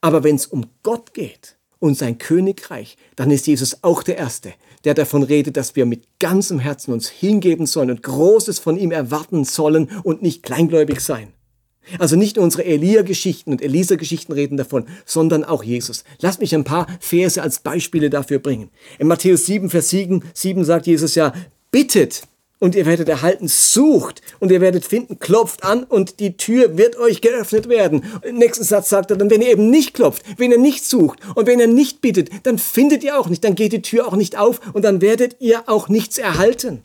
Aber 0.00 0.24
wenn 0.24 0.36
es 0.36 0.46
um 0.46 0.64
Gott 0.82 1.12
geht 1.12 1.56
und 1.78 1.98
sein 1.98 2.16
Königreich, 2.16 2.96
dann 3.14 3.30
ist 3.30 3.46
Jesus 3.46 3.82
auch 3.82 4.02
der 4.02 4.16
Erste, 4.16 4.54
der 4.84 4.94
davon 4.94 5.22
redet, 5.22 5.56
dass 5.56 5.76
wir 5.76 5.86
mit 5.86 6.04
ganzem 6.18 6.58
Herzen 6.58 6.92
uns 6.92 7.08
hingeben 7.08 7.66
sollen 7.66 7.90
und 7.90 8.02
Großes 8.02 8.58
von 8.58 8.76
ihm 8.76 8.90
erwarten 8.90 9.44
sollen 9.44 9.88
und 10.02 10.22
nicht 10.22 10.42
kleingläubig 10.42 11.00
sein. 11.00 11.32
Also 11.98 12.16
nicht 12.16 12.36
nur 12.36 12.44
unsere 12.44 12.64
Elia-Geschichten 12.64 13.50
und 13.50 13.60
Elisa-Geschichten 13.60 14.32
reden 14.32 14.56
davon, 14.56 14.86
sondern 15.04 15.44
auch 15.44 15.62
Jesus. 15.62 16.04
Lass 16.20 16.38
mich 16.38 16.54
ein 16.54 16.64
paar 16.64 16.86
Verse 17.00 17.40
als 17.42 17.60
Beispiele 17.60 18.08
dafür 18.08 18.38
bringen. 18.38 18.70
In 18.98 19.06
Matthäus 19.06 19.46
7, 19.46 19.68
Vers 19.68 19.90
7, 19.90 20.22
7 20.32 20.64
sagt 20.64 20.86
Jesus 20.86 21.14
ja, 21.14 21.34
bittet 21.70 22.22
und 22.60 22.74
ihr 22.74 22.86
werdet 22.86 23.08
erhalten, 23.08 23.48
sucht 23.48 24.22
und 24.40 24.50
ihr 24.50 24.60
werdet 24.60 24.84
finden, 24.84 25.18
klopft 25.18 25.64
an 25.64 25.84
und 25.84 26.20
die 26.20 26.36
Tür 26.36 26.78
wird 26.78 26.96
euch 26.96 27.20
geöffnet 27.20 27.68
werden. 27.68 28.04
Im 28.22 28.38
nächsten 28.38 28.64
Satz 28.64 28.88
sagt 28.88 29.10
er 29.10 29.16
dann, 29.16 29.30
wenn 29.30 29.42
ihr 29.42 29.50
eben 29.50 29.70
nicht 29.70 29.94
klopft, 29.94 30.22
wenn 30.38 30.52
ihr 30.52 30.58
nicht 30.58 30.84
sucht 30.84 31.18
und 31.34 31.46
wenn 31.46 31.60
ihr 31.60 31.66
nicht 31.66 32.00
bittet, 32.00 32.30
dann 32.44 32.58
findet 32.58 33.04
ihr 33.04 33.18
auch 33.18 33.28
nicht, 33.28 33.44
dann 33.44 33.54
geht 33.54 33.72
die 33.72 33.82
Tür 33.82 34.08
auch 34.08 34.16
nicht 34.16 34.38
auf 34.38 34.60
und 34.72 34.82
dann 34.82 35.00
werdet 35.00 35.36
ihr 35.40 35.68
auch 35.68 35.88
nichts 35.88 36.18
erhalten. 36.18 36.82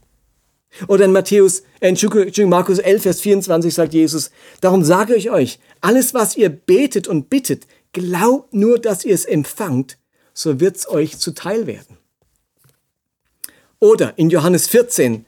Oder 0.87 1.05
in 1.05 1.11
Matthäus, 1.11 1.63
äh, 1.79 1.93
in 1.93 2.49
Markus 2.49 2.79
11, 2.79 3.01
Vers 3.01 3.21
24 3.21 3.73
sagt 3.73 3.93
Jesus, 3.93 4.31
darum 4.61 4.83
sage 4.83 5.15
ich 5.15 5.31
euch, 5.31 5.59
alles 5.81 6.13
was 6.13 6.37
ihr 6.37 6.49
betet 6.49 7.07
und 7.07 7.29
bittet, 7.29 7.65
glaubt 7.93 8.53
nur, 8.53 8.79
dass 8.79 9.03
ihr 9.03 9.15
es 9.15 9.25
empfangt, 9.25 9.97
so 10.33 10.59
wird's 10.59 10.87
euch 10.87 11.17
zuteil 11.17 11.67
werden. 11.67 11.97
Oder 13.79 14.13
in 14.17 14.29
Johannes 14.29 14.67
14, 14.67 15.25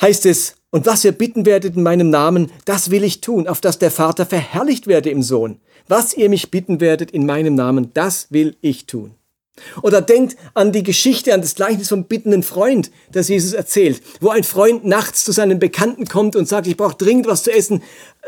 heißt 0.00 0.26
es, 0.26 0.54
und 0.70 0.84
was 0.84 1.04
ihr 1.04 1.12
bitten 1.12 1.46
werdet 1.46 1.76
in 1.76 1.82
meinem 1.82 2.10
Namen, 2.10 2.50
das 2.66 2.90
will 2.90 3.02
ich 3.02 3.20
tun, 3.20 3.48
auf 3.48 3.60
dass 3.60 3.78
der 3.78 3.90
Vater 3.90 4.26
verherrlicht 4.26 4.86
werde 4.86 5.10
im 5.10 5.22
Sohn. 5.22 5.60
Was 5.88 6.14
ihr 6.14 6.28
mich 6.28 6.50
bitten 6.50 6.80
werdet 6.80 7.10
in 7.10 7.24
meinem 7.24 7.54
Namen, 7.54 7.92
das 7.94 8.26
will 8.30 8.56
ich 8.60 8.84
tun. 8.86 9.14
Oder 9.82 10.00
denkt 10.00 10.36
an 10.54 10.72
die 10.72 10.82
Geschichte, 10.82 11.34
an 11.34 11.40
das 11.40 11.54
Gleichnis 11.54 11.88
vom 11.88 12.04
bittenden 12.04 12.42
Freund, 12.42 12.90
das 13.12 13.28
Jesus 13.28 13.52
erzählt, 13.52 14.02
wo 14.20 14.28
ein 14.28 14.44
Freund 14.44 14.84
nachts 14.84 15.24
zu 15.24 15.32
seinem 15.32 15.58
Bekannten 15.58 16.06
kommt 16.06 16.36
und 16.36 16.48
sagt, 16.48 16.66
ich 16.66 16.76
brauche 16.76 16.96
dringend 16.96 17.26
was 17.26 17.42
zu 17.42 17.52
essen. 17.52 17.82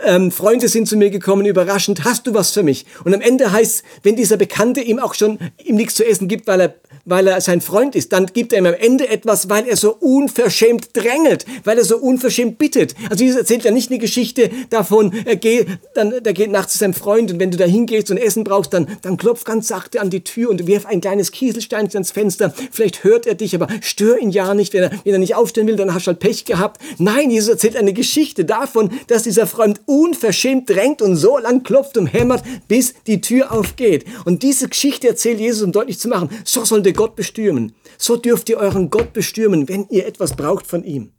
Ähm, 0.04 0.30
Freunde 0.30 0.68
sind 0.68 0.88
zu 0.88 0.96
mir 0.96 1.10
gekommen, 1.10 1.46
überraschend, 1.46 2.04
hast 2.04 2.26
du 2.26 2.34
was 2.34 2.50
für 2.50 2.62
mich? 2.62 2.86
Und 3.04 3.14
am 3.14 3.20
Ende 3.20 3.52
heißt, 3.52 3.84
wenn 4.02 4.16
dieser 4.16 4.36
Bekannte 4.36 4.80
ihm 4.80 4.98
auch 4.98 5.14
schon 5.14 5.38
ihm 5.62 5.76
nichts 5.76 5.94
zu 5.94 6.06
essen 6.06 6.28
gibt, 6.28 6.46
weil 6.46 6.60
er 6.60 6.74
weil 7.10 7.26
er 7.26 7.40
sein 7.40 7.60
Freund 7.60 7.96
ist, 7.96 8.12
dann 8.12 8.26
gibt 8.26 8.52
er 8.52 8.60
ihm 8.60 8.66
am 8.66 8.74
Ende 8.74 9.08
etwas, 9.08 9.50
weil 9.50 9.66
er 9.66 9.76
so 9.76 9.94
unverschämt 9.94 10.96
drängelt, 10.96 11.44
weil 11.64 11.76
er 11.76 11.84
so 11.84 11.98
unverschämt 11.98 12.56
bittet. 12.56 12.94
Also 13.10 13.24
Jesus 13.24 13.40
erzählt 13.40 13.64
ja 13.64 13.70
nicht 13.70 13.90
eine 13.90 13.98
Geschichte 13.98 14.50
davon, 14.70 15.12
er 15.24 15.36
geht, 15.36 15.66
dann, 15.94 16.22
der 16.22 16.32
geht 16.32 16.50
nachts 16.50 16.74
zu 16.74 16.78
seinem 16.78 16.94
Freund 16.94 17.32
und 17.32 17.40
wenn 17.40 17.50
du 17.50 17.58
da 17.58 17.64
hingehst 17.64 18.10
und 18.10 18.16
Essen 18.16 18.44
brauchst, 18.44 18.72
dann, 18.72 18.86
dann 19.02 19.16
klopf 19.16 19.44
ganz 19.44 19.68
sachte 19.68 20.00
an 20.00 20.10
die 20.10 20.22
Tür 20.22 20.50
und 20.50 20.66
wirf 20.66 20.86
ein 20.86 21.00
kleines 21.00 21.32
Kieselsteinchen 21.32 21.96
ans 21.96 22.12
Fenster. 22.12 22.54
Vielleicht 22.70 23.02
hört 23.02 23.26
er 23.26 23.34
dich, 23.34 23.54
aber 23.54 23.66
stör 23.80 24.18
ihn 24.18 24.30
ja 24.30 24.54
nicht. 24.54 24.72
Wenn 24.72 24.84
er, 24.84 24.90
wenn 25.04 25.12
er 25.12 25.18
nicht 25.18 25.34
aufstehen 25.34 25.66
will, 25.66 25.76
dann 25.76 25.92
hast 25.92 26.06
du 26.06 26.08
halt 26.08 26.20
Pech 26.20 26.44
gehabt. 26.44 26.80
Nein, 26.98 27.30
Jesus 27.30 27.48
erzählt 27.48 27.76
eine 27.76 27.92
Geschichte 27.92 28.44
davon, 28.44 28.90
dass 29.08 29.24
dieser 29.24 29.48
Freund 29.48 29.80
unverschämt 29.86 30.70
drängt 30.70 31.02
und 31.02 31.16
so 31.16 31.38
lang 31.38 31.64
klopft 31.64 31.98
und 31.98 32.06
hämmert, 32.06 32.44
bis 32.68 32.94
die 33.08 33.20
Tür 33.20 33.52
aufgeht. 33.52 34.04
Und 34.24 34.44
diese 34.44 34.68
Geschichte 34.68 35.08
erzählt 35.08 35.40
Jesus, 35.40 35.62
um 35.62 35.72
deutlich 35.72 35.98
zu 35.98 36.08
machen, 36.08 36.30
so 36.44 36.64
soll 36.64 36.82
der 36.82 36.92
Gott 37.00 37.16
bestürmen. 37.16 37.72
So 37.96 38.16
dürft 38.16 38.50
ihr 38.50 38.58
euren 38.58 38.90
Gott 38.90 39.14
bestürmen, 39.14 39.70
wenn 39.70 39.86
ihr 39.88 40.06
etwas 40.06 40.36
braucht 40.36 40.66
von 40.66 40.84
ihm. 40.84 41.12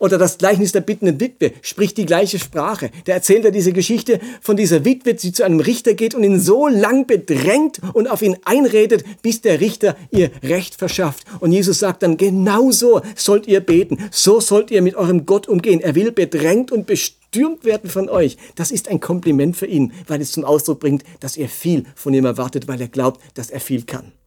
Oder 0.00 0.18
das 0.18 0.36
Gleichnis 0.36 0.72
der 0.72 0.80
bittenden 0.80 1.20
Witwe 1.20 1.52
spricht 1.62 1.96
die 1.96 2.06
gleiche 2.06 2.40
Sprache. 2.40 2.90
Da 3.04 3.12
erzählt 3.12 3.44
er 3.44 3.52
diese 3.52 3.72
Geschichte 3.72 4.18
von 4.40 4.56
dieser 4.56 4.84
Witwe, 4.84 5.14
die 5.14 5.30
zu 5.30 5.44
einem 5.44 5.60
Richter 5.60 5.94
geht 5.94 6.16
und 6.16 6.24
ihn 6.24 6.40
so 6.40 6.66
lang 6.66 7.06
bedrängt 7.06 7.80
und 7.92 8.10
auf 8.10 8.22
ihn 8.22 8.36
einredet, 8.46 9.04
bis 9.22 9.40
der 9.40 9.60
Richter 9.60 9.96
ihr 10.10 10.32
Recht 10.42 10.74
verschafft. 10.74 11.22
Und 11.38 11.52
Jesus 11.52 11.78
sagt 11.78 12.02
dann, 12.02 12.16
genau 12.16 12.72
so 12.72 13.00
sollt 13.14 13.46
ihr 13.46 13.60
beten. 13.60 13.98
So 14.10 14.40
sollt 14.40 14.72
ihr 14.72 14.82
mit 14.82 14.96
eurem 14.96 15.24
Gott 15.24 15.46
umgehen. 15.46 15.80
Er 15.80 15.94
will 15.94 16.10
bedrängt 16.10 16.72
und 16.72 16.88
bestürmt 16.88 17.64
werden 17.64 17.88
von 17.88 18.08
euch. 18.08 18.38
Das 18.56 18.72
ist 18.72 18.88
ein 18.88 18.98
Kompliment 18.98 19.56
für 19.56 19.66
ihn, 19.66 19.92
weil 20.08 20.20
es 20.20 20.32
zum 20.32 20.44
Ausdruck 20.44 20.80
bringt, 20.80 21.04
dass 21.20 21.36
er 21.36 21.48
viel 21.48 21.84
von 21.94 22.12
ihm 22.12 22.24
erwartet, 22.24 22.66
weil 22.66 22.80
er 22.80 22.88
glaubt, 22.88 23.20
dass 23.34 23.50
er 23.50 23.60
viel 23.60 23.84
kann. 23.84 24.17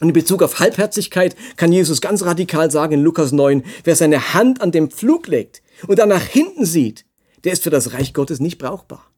Und 0.00 0.08
in 0.08 0.14
Bezug 0.14 0.42
auf 0.42 0.60
Halbherzigkeit 0.60 1.34
kann 1.56 1.72
Jesus 1.72 2.00
ganz 2.00 2.24
radikal 2.24 2.70
sagen 2.70 2.94
in 2.94 3.02
Lukas 3.02 3.32
9, 3.32 3.64
wer 3.84 3.96
seine 3.96 4.32
Hand 4.34 4.60
an 4.60 4.70
den 4.70 4.90
Pflug 4.90 5.26
legt 5.26 5.62
und 5.86 5.98
dann 5.98 6.08
nach 6.08 6.22
hinten 6.22 6.64
sieht, 6.64 7.04
der 7.44 7.52
ist 7.52 7.64
für 7.64 7.70
das 7.70 7.92
Reich 7.92 8.14
Gottes 8.14 8.40
nicht 8.40 8.58
brauchbar. 8.58 9.10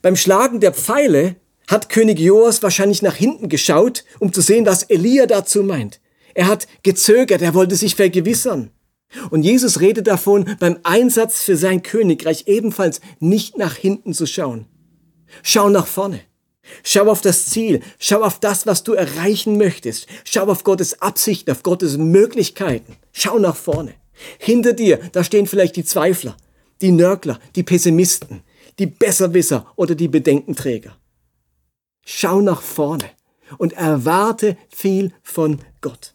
Beim 0.00 0.16
Schlagen 0.16 0.60
der 0.60 0.72
Pfeile 0.72 1.36
hat 1.66 1.88
König 1.88 2.18
Joas 2.18 2.62
wahrscheinlich 2.62 3.02
nach 3.02 3.16
hinten 3.16 3.48
geschaut, 3.48 4.04
um 4.20 4.32
zu 4.32 4.40
sehen, 4.40 4.64
was 4.64 4.84
Elia 4.84 5.26
dazu 5.26 5.62
meint. 5.62 6.00
Er 6.34 6.46
hat 6.46 6.68
gezögert, 6.82 7.42
er 7.42 7.54
wollte 7.54 7.74
sich 7.74 7.96
vergewissern. 7.96 8.70
Und 9.30 9.42
Jesus 9.42 9.80
redet 9.80 10.06
davon, 10.06 10.56
beim 10.60 10.78
Einsatz 10.82 11.42
für 11.42 11.56
sein 11.56 11.82
Königreich 11.82 12.44
ebenfalls 12.46 13.00
nicht 13.20 13.58
nach 13.58 13.74
hinten 13.74 14.14
zu 14.14 14.26
schauen. 14.26 14.66
Schau 15.42 15.68
nach 15.68 15.86
vorne. 15.86 16.20
Schau 16.82 17.10
auf 17.10 17.20
das 17.20 17.46
Ziel, 17.46 17.80
schau 17.98 18.22
auf 18.22 18.40
das, 18.40 18.66
was 18.66 18.84
du 18.84 18.92
erreichen 18.92 19.56
möchtest, 19.56 20.06
schau 20.24 20.46
auf 20.46 20.64
Gottes 20.64 21.00
Absichten, 21.00 21.50
auf 21.50 21.62
Gottes 21.62 21.96
Möglichkeiten, 21.96 22.96
schau 23.12 23.38
nach 23.38 23.56
vorne. 23.56 23.94
Hinter 24.38 24.72
dir, 24.72 24.98
da 25.12 25.24
stehen 25.24 25.46
vielleicht 25.46 25.76
die 25.76 25.84
Zweifler, 25.84 26.36
die 26.80 26.90
Nörgler, 26.90 27.38
die 27.56 27.62
Pessimisten, 27.62 28.42
die 28.78 28.86
Besserwisser 28.86 29.66
oder 29.76 29.94
die 29.94 30.08
Bedenkenträger. 30.08 30.96
Schau 32.04 32.40
nach 32.40 32.62
vorne 32.62 33.04
und 33.58 33.74
erwarte 33.74 34.56
viel 34.68 35.12
von 35.22 35.60
Gott. 35.80 36.14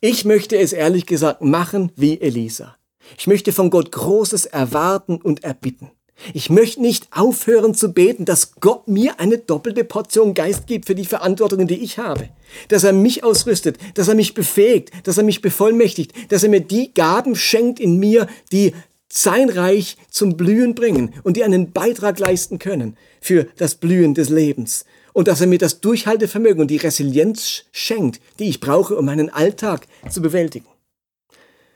Ich 0.00 0.24
möchte 0.24 0.58
es 0.58 0.72
ehrlich 0.72 1.06
gesagt 1.06 1.42
machen 1.42 1.92
wie 1.96 2.20
Elisa. 2.20 2.76
Ich 3.18 3.26
möchte 3.26 3.52
von 3.52 3.70
Gott 3.70 3.92
Großes 3.92 4.46
erwarten 4.46 5.16
und 5.20 5.44
erbitten. 5.44 5.90
Ich 6.34 6.50
möchte 6.50 6.80
nicht 6.80 7.08
aufhören 7.10 7.74
zu 7.74 7.92
beten, 7.92 8.24
dass 8.24 8.54
Gott 8.56 8.88
mir 8.88 9.18
eine 9.18 9.38
doppelte 9.38 9.84
Portion 9.84 10.34
Geist 10.34 10.66
gibt 10.66 10.86
für 10.86 10.94
die 10.94 11.04
Verantwortungen, 11.04 11.66
die 11.66 11.82
ich 11.82 11.98
habe. 11.98 12.28
Dass 12.68 12.84
er 12.84 12.92
mich 12.92 13.24
ausrüstet, 13.24 13.78
dass 13.94 14.08
er 14.08 14.14
mich 14.14 14.34
befähigt, 14.34 14.90
dass 15.04 15.18
er 15.18 15.24
mich 15.24 15.42
bevollmächtigt, 15.42 16.12
dass 16.30 16.42
er 16.42 16.48
mir 16.48 16.60
die 16.60 16.94
Gaben 16.94 17.34
schenkt 17.34 17.80
in 17.80 17.98
mir, 17.98 18.26
die 18.52 18.72
sein 19.12 19.50
Reich 19.50 19.96
zum 20.10 20.36
Blühen 20.36 20.74
bringen 20.74 21.12
und 21.22 21.36
die 21.36 21.44
einen 21.44 21.72
Beitrag 21.72 22.18
leisten 22.18 22.58
können 22.58 22.96
für 23.20 23.46
das 23.56 23.74
Blühen 23.74 24.14
des 24.14 24.30
Lebens. 24.30 24.84
Und 25.12 25.28
dass 25.28 25.42
er 25.42 25.46
mir 25.46 25.58
das 25.58 25.80
Durchhaltevermögen 25.80 26.62
und 26.62 26.70
die 26.70 26.78
Resilienz 26.78 27.64
schenkt, 27.72 28.20
die 28.38 28.48
ich 28.48 28.60
brauche, 28.60 28.96
um 28.96 29.04
meinen 29.04 29.28
Alltag 29.28 29.86
zu 30.08 30.22
bewältigen. 30.22 30.66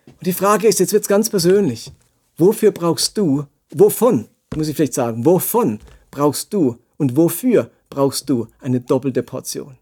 Und 0.06 0.26
die 0.26 0.32
Frage 0.32 0.66
ist, 0.66 0.80
jetzt 0.80 0.94
wird's 0.94 1.08
ganz 1.08 1.28
persönlich. 1.28 1.92
Wofür 2.38 2.70
brauchst 2.70 3.18
du, 3.18 3.44
wovon, 3.74 4.28
muss 4.56 4.68
ich 4.68 4.76
vielleicht 4.76 4.94
sagen, 4.94 5.24
wovon 5.24 5.80
brauchst 6.10 6.52
du 6.52 6.78
und 6.96 7.16
wofür 7.16 7.70
brauchst 7.90 8.28
du 8.28 8.48
eine 8.60 8.80
doppelte 8.80 9.22
Portion? 9.22 9.76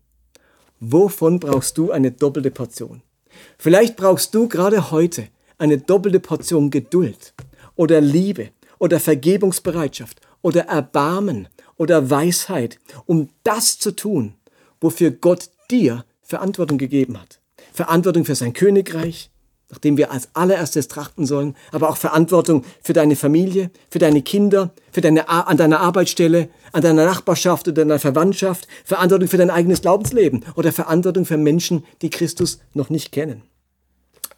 Wovon 0.81 1.41
brauchst 1.41 1.79
du 1.79 1.91
eine 1.91 2.11
doppelte 2.11 2.51
Portion? 2.51 3.03
Vielleicht 3.59 3.97
brauchst 3.97 4.35
du 4.35 4.49
gerade 4.49 4.91
heute 4.91 5.29
eine 5.59 5.79
doppelte 5.79 6.21
Portion 6.21 6.71
Geduld 6.71 7.35
oder 7.77 8.01
Liebe 8.01 8.51
oder 8.79 9.01
Vergebungsbereitschaft 9.01 10.21
oder 10.43 10.67
Erbarmen 10.67 11.49
oder 11.77 12.11
Weisheit, 12.11 12.79
um 13.07 13.31
das 13.43 13.79
zu 13.79 13.93
tun, 13.93 14.35
wofür 14.81 15.11
Gott 15.11 15.51
dir 15.71 16.05
Verantwortung 16.23 16.79
gegeben 16.79 17.21
hat. 17.21 17.41
Verantwortung 17.73 18.25
für 18.25 18.35
sein 18.35 18.53
Königreich, 18.53 19.31
nach 19.75 19.81
dem 19.81 19.97
wir 19.97 20.13
als 20.13 20.29
allererstes 20.35 20.87
trachten 20.87 21.27
sollen, 21.27 21.57
aber 21.73 21.89
auch 21.89 21.97
Verantwortung 21.97 22.65
für 22.81 22.93
deine 22.93 23.17
Familie, 23.17 23.73
für 23.91 23.99
deine 23.99 24.23
Kinder, 24.23 24.73
für 24.93 25.01
deine, 25.01 25.29
an 25.29 25.57
deiner 25.57 25.81
Arbeitsstelle, 25.81 26.49
an 26.71 26.83
deiner 26.83 27.05
Nachbarschaft 27.05 27.67
oder 27.67 27.83
deiner 27.83 27.99
Verwandtschaft, 27.99 28.69
Verantwortung 28.85 29.27
für 29.27 29.37
dein 29.37 29.51
eigenes 29.51 29.83
Glaubensleben 29.83 30.45
oder 30.55 30.71
Verantwortung 30.71 31.25
für 31.25 31.39
Menschen, 31.39 31.85
die 32.03 32.11
Christus 32.11 32.61
noch 32.73 32.89
nicht 32.89 33.11
kennen. 33.11 33.43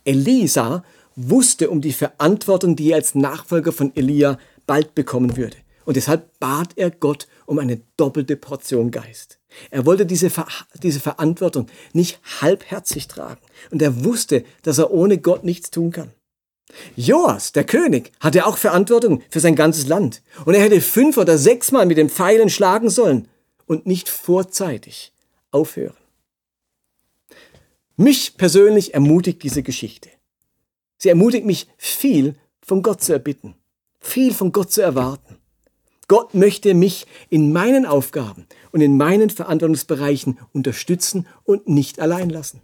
Elisa 0.06 0.82
wusste 1.16 1.68
um 1.68 1.82
die 1.82 1.92
Verantwortung, 1.92 2.74
die 2.74 2.92
er 2.92 2.96
als 2.96 3.14
Nachfolger 3.14 3.72
von 3.72 3.94
Elia 3.94 4.38
bald 4.66 4.94
bekommen 4.94 5.36
würde. 5.36 5.58
Und 5.84 5.96
deshalb 5.96 6.30
bat 6.40 6.70
er 6.76 6.90
Gott 6.90 7.26
um 7.44 7.58
eine 7.58 7.82
doppelte 7.98 8.36
Portion 8.36 8.90
Geist. 8.90 9.35
Er 9.70 9.86
wollte 9.86 10.06
diese, 10.06 10.30
Ver 10.30 10.46
diese 10.82 11.00
Verantwortung 11.00 11.68
nicht 11.92 12.20
halbherzig 12.40 13.08
tragen. 13.08 13.40
Und 13.70 13.82
er 13.82 14.04
wusste, 14.04 14.44
dass 14.62 14.78
er 14.78 14.90
ohne 14.90 15.18
Gott 15.18 15.44
nichts 15.44 15.70
tun 15.70 15.92
kann. 15.92 16.12
Joas, 16.96 17.52
der 17.52 17.64
König, 17.64 18.12
hatte 18.20 18.46
auch 18.46 18.58
Verantwortung 18.58 19.22
für 19.30 19.40
sein 19.40 19.54
ganzes 19.54 19.86
Land. 19.86 20.22
Und 20.44 20.54
er 20.54 20.62
hätte 20.62 20.80
fünf 20.80 21.16
oder 21.16 21.38
sechsmal 21.38 21.86
mit 21.86 21.98
den 21.98 22.10
Pfeilen 22.10 22.50
schlagen 22.50 22.90
sollen 22.90 23.28
und 23.66 23.86
nicht 23.86 24.08
vorzeitig 24.08 25.12
aufhören. 25.50 25.96
Mich 27.96 28.36
persönlich 28.36 28.94
ermutigt 28.94 29.42
diese 29.42 29.62
Geschichte. 29.62 30.10
Sie 30.98 31.08
ermutigt 31.08 31.46
mich, 31.46 31.66
viel 31.78 32.34
von 32.60 32.82
Gott 32.82 33.02
zu 33.02 33.12
erbitten, 33.12 33.54
viel 34.00 34.34
von 34.34 34.52
Gott 34.52 34.72
zu 34.72 34.82
erwarten. 34.82 35.38
Gott 36.08 36.34
möchte 36.34 36.74
mich 36.74 37.06
in 37.30 37.52
meinen 37.52 37.84
Aufgaben 37.84 38.46
und 38.72 38.80
in 38.80 38.96
meinen 38.96 39.30
Verantwortungsbereichen 39.30 40.38
unterstützen 40.52 41.26
und 41.44 41.68
nicht 41.68 42.00
allein 42.00 42.30
lassen. 42.30 42.60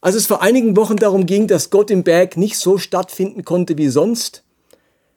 Als 0.00 0.14
es 0.14 0.26
vor 0.26 0.42
einigen 0.42 0.76
Wochen 0.76 0.96
darum 0.96 1.26
ging, 1.26 1.48
dass 1.48 1.70
Gott 1.70 1.90
im 1.90 2.04
Berg 2.04 2.36
nicht 2.36 2.56
so 2.56 2.78
stattfinden 2.78 3.44
konnte 3.44 3.76
wie 3.76 3.88
sonst, 3.88 4.44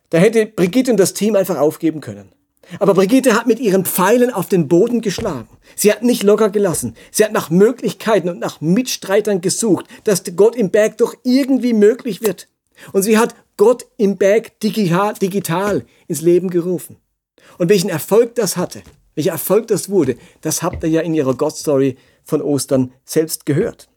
da 0.09 0.17
hätte 0.17 0.45
Brigitte 0.45 0.91
und 0.91 0.97
das 0.97 1.13
Team 1.13 1.35
einfach 1.35 1.57
aufgeben 1.57 2.01
können. 2.01 2.33
Aber 2.79 2.93
Brigitte 2.93 3.35
hat 3.35 3.47
mit 3.47 3.59
ihren 3.59 3.85
Pfeilen 3.85 4.31
auf 4.31 4.47
den 4.47 4.67
Boden 4.67 5.01
geschlagen. 5.01 5.49
Sie 5.75 5.91
hat 5.91 6.03
nicht 6.03 6.23
locker 6.23 6.49
gelassen. 6.49 6.95
Sie 7.11 7.23
hat 7.23 7.31
nach 7.31 7.49
Möglichkeiten 7.49 8.29
und 8.29 8.39
nach 8.39 8.61
Mitstreitern 8.61 9.41
gesucht, 9.41 9.85
dass 10.03 10.23
Gott 10.35 10.55
im 10.55 10.69
Berg 10.69 10.97
doch 10.97 11.15
irgendwie 11.23 11.73
möglich 11.73 12.21
wird. 12.21 12.47
Und 12.93 13.03
sie 13.03 13.17
hat 13.17 13.35
Gott 13.57 13.85
im 13.97 14.17
Berg 14.17 14.59
digital 14.59 15.85
ins 16.07 16.21
Leben 16.21 16.49
gerufen. 16.49 16.97
Und 17.57 17.69
welchen 17.69 17.89
Erfolg 17.89 18.35
das 18.35 18.57
hatte, 18.57 18.81
welcher 19.15 19.31
Erfolg 19.31 19.67
das 19.67 19.89
wurde, 19.89 20.17
das 20.41 20.63
habt 20.63 20.83
ihr 20.83 20.89
ja 20.89 21.01
in 21.01 21.13
ihrer 21.13 21.35
God-Story 21.35 21.97
von 22.23 22.41
Ostern 22.41 22.93
selbst 23.05 23.45
gehört. 23.45 23.89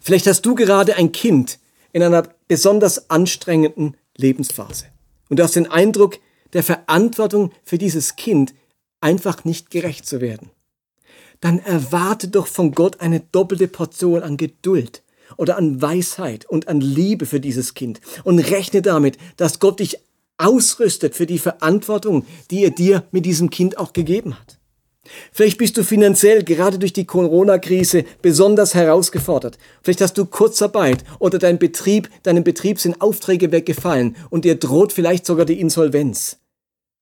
Vielleicht 0.00 0.26
hast 0.26 0.42
du 0.42 0.54
gerade 0.54 0.96
ein 0.96 1.12
Kind 1.12 1.58
in 1.92 2.02
einer 2.02 2.28
besonders 2.48 3.10
anstrengenden 3.10 3.96
Lebensphase. 4.16 4.86
Und 5.28 5.38
du 5.38 5.42
hast 5.42 5.56
den 5.56 5.70
Eindruck, 5.70 6.18
der 6.52 6.62
Verantwortung 6.62 7.52
für 7.64 7.78
dieses 7.78 8.16
Kind 8.16 8.54
einfach 9.00 9.44
nicht 9.44 9.70
gerecht 9.70 10.06
zu 10.06 10.20
werden. 10.20 10.50
Dann 11.40 11.58
erwarte 11.58 12.28
doch 12.28 12.46
von 12.46 12.72
Gott 12.72 13.00
eine 13.00 13.20
doppelte 13.20 13.68
Portion 13.68 14.22
an 14.22 14.36
Geduld 14.36 15.02
oder 15.36 15.56
an 15.56 15.80
Weisheit 15.80 16.46
und 16.48 16.68
an 16.68 16.80
Liebe 16.80 17.26
für 17.26 17.40
dieses 17.40 17.74
Kind 17.74 18.00
und 18.24 18.38
rechne 18.38 18.82
damit, 18.82 19.18
dass 19.36 19.58
Gott 19.58 19.80
dich 19.80 19.98
ausrüstet 20.38 21.14
für 21.14 21.26
die 21.26 21.38
Verantwortung, 21.38 22.26
die 22.50 22.64
er 22.64 22.70
dir 22.70 23.04
mit 23.10 23.26
diesem 23.26 23.50
Kind 23.50 23.78
auch 23.78 23.92
gegeben 23.92 24.38
hat. 24.38 24.58
Vielleicht 25.32 25.58
bist 25.58 25.76
du 25.76 25.84
finanziell 25.84 26.42
gerade 26.42 26.78
durch 26.78 26.92
die 26.92 27.04
Corona-Krise 27.04 28.04
besonders 28.22 28.74
herausgefordert. 28.74 29.58
Vielleicht 29.82 30.00
hast 30.00 30.18
du 30.18 30.26
Kurzarbeit 30.26 31.04
oder 31.18 31.38
dein 31.38 31.58
Betrieb, 31.58 32.10
deinem 32.24 32.44
Betrieb 32.44 32.80
sind 32.80 33.00
Aufträge 33.00 33.52
weggefallen 33.52 34.16
und 34.30 34.44
dir 34.44 34.56
droht 34.56 34.92
vielleicht 34.92 35.26
sogar 35.26 35.46
die 35.46 35.60
Insolvenz. 35.60 36.38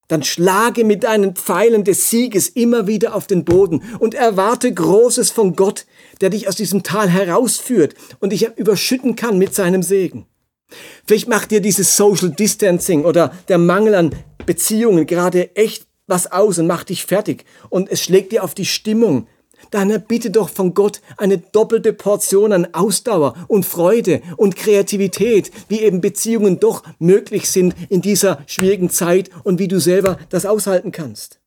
Dann 0.08 0.22
schlage 0.22 0.84
mit 0.84 1.04
deinen 1.04 1.34
Pfeilen 1.34 1.84
des 1.84 2.10
Sieges 2.10 2.48
immer 2.48 2.86
wieder 2.86 3.14
auf 3.14 3.26
den 3.26 3.44
Boden 3.44 3.82
und 3.98 4.14
erwarte 4.14 4.72
Großes 4.72 5.30
von 5.30 5.56
Gott, 5.56 5.86
der 6.20 6.30
dich 6.30 6.48
aus 6.48 6.56
diesem 6.56 6.82
Tal 6.82 7.08
herausführt 7.08 7.94
und 8.20 8.30
dich 8.30 8.48
überschütten 8.56 9.16
kann 9.16 9.38
mit 9.38 9.54
seinem 9.54 9.82
Segen. 9.82 10.26
Vielleicht 11.06 11.28
macht 11.28 11.50
dir 11.50 11.60
dieses 11.60 11.96
Social 11.96 12.30
Distancing 12.30 13.04
oder 13.04 13.32
der 13.48 13.58
Mangel 13.58 13.94
an 13.94 14.14
Beziehungen 14.46 15.06
gerade 15.06 15.54
echt 15.56 15.86
was 16.06 16.30
aus 16.30 16.58
und 16.58 16.66
macht 16.66 16.90
dich 16.90 17.06
fertig 17.06 17.44
und 17.70 17.90
es 17.90 18.02
schlägt 18.02 18.32
dir 18.32 18.44
auf 18.44 18.54
die 18.54 18.66
Stimmung. 18.66 19.26
Dann 19.74 19.90
erbitte 19.90 20.30
doch 20.30 20.50
von 20.50 20.72
Gott 20.72 21.00
eine 21.16 21.36
doppelte 21.36 21.92
Portion 21.92 22.52
an 22.52 22.68
Ausdauer 22.74 23.34
und 23.48 23.66
Freude 23.66 24.22
und 24.36 24.54
Kreativität, 24.54 25.50
wie 25.68 25.80
eben 25.80 26.00
Beziehungen 26.00 26.60
doch 26.60 26.84
möglich 27.00 27.50
sind 27.50 27.74
in 27.88 28.00
dieser 28.00 28.44
schwierigen 28.46 28.88
Zeit 28.88 29.30
und 29.42 29.58
wie 29.58 29.66
du 29.66 29.80
selber 29.80 30.16
das 30.28 30.46
aushalten 30.46 30.92
kannst. 30.92 31.40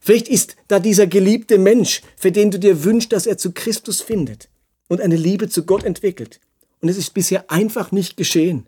Vielleicht 0.00 0.28
ist 0.28 0.56
da 0.68 0.80
dieser 0.80 1.06
geliebte 1.06 1.58
Mensch, 1.58 2.00
für 2.16 2.32
den 2.32 2.50
du 2.50 2.58
dir 2.58 2.84
wünschst, 2.84 3.12
dass 3.12 3.26
er 3.26 3.36
zu 3.36 3.52
Christus 3.52 4.00
findet 4.00 4.48
und 4.88 5.02
eine 5.02 5.16
Liebe 5.16 5.50
zu 5.50 5.66
Gott 5.66 5.84
entwickelt. 5.84 6.40
Und 6.80 6.88
es 6.88 6.96
ist 6.96 7.12
bisher 7.12 7.50
einfach 7.50 7.92
nicht 7.92 8.16
geschehen. 8.16 8.64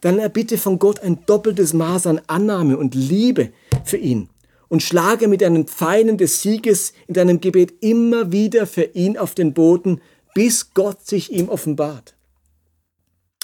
Dann 0.00 0.18
erbitte 0.18 0.58
von 0.58 0.80
Gott 0.80 0.98
ein 0.98 1.24
doppeltes 1.26 1.72
Maß 1.72 2.08
an 2.08 2.20
Annahme 2.26 2.78
und 2.78 2.96
Liebe 2.96 3.52
für 3.84 3.96
ihn 3.96 4.28
und 4.72 4.82
schlage 4.82 5.28
mit 5.28 5.42
deinen 5.42 5.66
Pfeilen 5.66 6.16
des 6.16 6.40
Sieges 6.40 6.94
in 7.06 7.12
deinem 7.12 7.42
Gebet 7.42 7.74
immer 7.80 8.32
wieder 8.32 8.66
für 8.66 8.84
ihn 8.84 9.18
auf 9.18 9.34
den 9.34 9.52
Boden, 9.52 10.00
bis 10.34 10.72
Gott 10.72 11.06
sich 11.06 11.30
ihm 11.30 11.50
offenbart. 11.50 12.14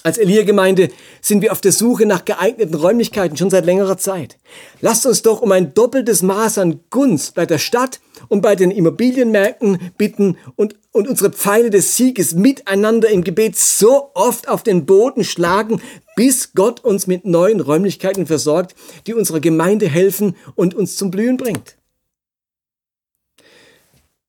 Als 0.04 0.16
Elia-Gemeinde 0.16 0.90
sind 1.20 1.42
wir 1.42 1.50
auf 1.50 1.61
der 1.61 1.72
Suche 1.72 2.06
nach 2.06 2.24
geeigneten 2.24 2.74
Räumlichkeiten 2.74 3.37
schon 3.37 3.50
seit 3.50 3.66
längerer 3.66 3.98
Zeit. 3.98 4.38
Lasst 4.80 5.06
uns 5.06 5.22
doch 5.22 5.42
um 5.42 5.50
ein 5.50 5.74
doppeltes 5.74 6.22
Maß 6.22 6.58
an 6.58 6.80
Gunst 6.90 7.34
bei 7.34 7.46
der 7.46 7.58
Stadt 7.58 8.00
und 8.28 8.40
bei 8.40 8.54
den 8.54 8.70
Immobilienmärkten 8.70 9.92
bitten 9.98 10.38
und, 10.54 10.76
und 10.92 11.08
unsere 11.08 11.30
Pfeile 11.30 11.70
des 11.70 11.96
Sieges 11.96 12.34
miteinander 12.34 13.08
im 13.08 13.24
Gebet 13.24 13.56
so 13.56 14.11
oft 14.14 14.48
auf 14.48 14.62
den 14.62 14.87
Boden 14.87 15.24
schlagen, 15.24 15.82
bis 16.14 16.52
Gott 16.54 16.84
uns 16.84 17.08
mit 17.08 17.24
neuen 17.24 17.61
Räumlichkeiten 17.61 18.26
versorgt, 18.26 18.76
die 19.08 19.14
unserer 19.14 19.40
Gemeinde 19.40 19.88
helfen 19.88 20.37
und 20.54 20.74
uns 20.74 20.96
zum 20.96 21.11
Blühen 21.11 21.37
bringt. 21.37 21.76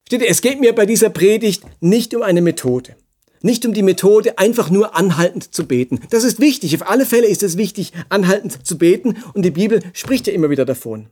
Steht, 0.07 0.23
es 0.23 0.41
geht 0.41 0.59
mir 0.59 0.73
bei 0.73 0.87
dieser 0.87 1.11
Predigt 1.11 1.63
nicht 1.79 2.15
um 2.15 2.23
eine 2.23 2.41
Methode. 2.41 2.95
Nicht 3.41 3.65
um 3.65 3.73
die 3.73 3.83
Methode, 3.83 4.37
einfach 4.37 4.69
nur 4.69 4.95
anhaltend 4.95 5.53
zu 5.53 5.65
beten. 5.65 5.99
Das 6.09 6.23
ist 6.23 6.39
wichtig. 6.39 6.75
Auf 6.75 6.89
alle 6.89 7.05
Fälle 7.05 7.27
ist 7.27 7.43
es 7.43 7.57
wichtig, 7.57 7.93
anhaltend 8.09 8.65
zu 8.65 8.77
beten. 8.77 9.17
Und 9.33 9.43
die 9.43 9.51
Bibel 9.51 9.81
spricht 9.93 10.27
ja 10.27 10.33
immer 10.33 10.49
wieder 10.49 10.65
davon. 10.65 11.07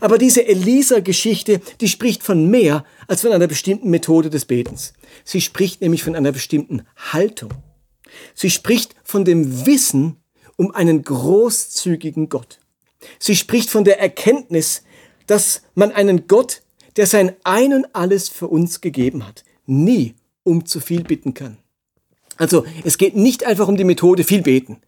Aber 0.00 0.18
diese 0.18 0.46
Elisa-Geschichte, 0.46 1.60
die 1.80 1.88
spricht 1.88 2.22
von 2.22 2.48
mehr 2.48 2.84
als 3.08 3.22
von 3.22 3.32
einer 3.32 3.48
bestimmten 3.48 3.90
Methode 3.90 4.30
des 4.30 4.44
Betens. 4.44 4.92
Sie 5.24 5.40
spricht 5.40 5.80
nämlich 5.80 6.02
von 6.04 6.14
einer 6.14 6.32
bestimmten 6.32 6.82
Haltung. 6.96 7.52
Sie 8.34 8.50
spricht 8.50 8.94
von 9.02 9.24
dem 9.24 9.66
Wissen 9.66 10.16
um 10.56 10.72
einen 10.74 11.02
großzügigen 11.02 12.28
Gott. 12.28 12.60
Sie 13.18 13.34
spricht 13.34 13.70
von 13.70 13.84
der 13.84 13.98
Erkenntnis, 13.98 14.82
dass 15.26 15.62
man 15.74 15.90
einen 15.90 16.28
Gott, 16.28 16.62
der 16.96 17.06
sein 17.06 17.34
Ein 17.42 17.72
und 17.72 17.86
alles 17.94 18.28
für 18.28 18.48
uns 18.48 18.80
gegeben 18.80 19.26
hat, 19.26 19.44
nie 19.66 20.14
um 20.44 20.66
zu 20.66 20.80
viel 20.80 21.02
bitten 21.02 21.34
kann. 21.34 21.58
Also 22.42 22.64
es 22.82 22.98
geht 22.98 23.14
nicht 23.14 23.46
einfach 23.46 23.68
um 23.68 23.76
die 23.76 23.84
Methode 23.84 24.24
viel 24.24 24.42
beten, 24.42 24.78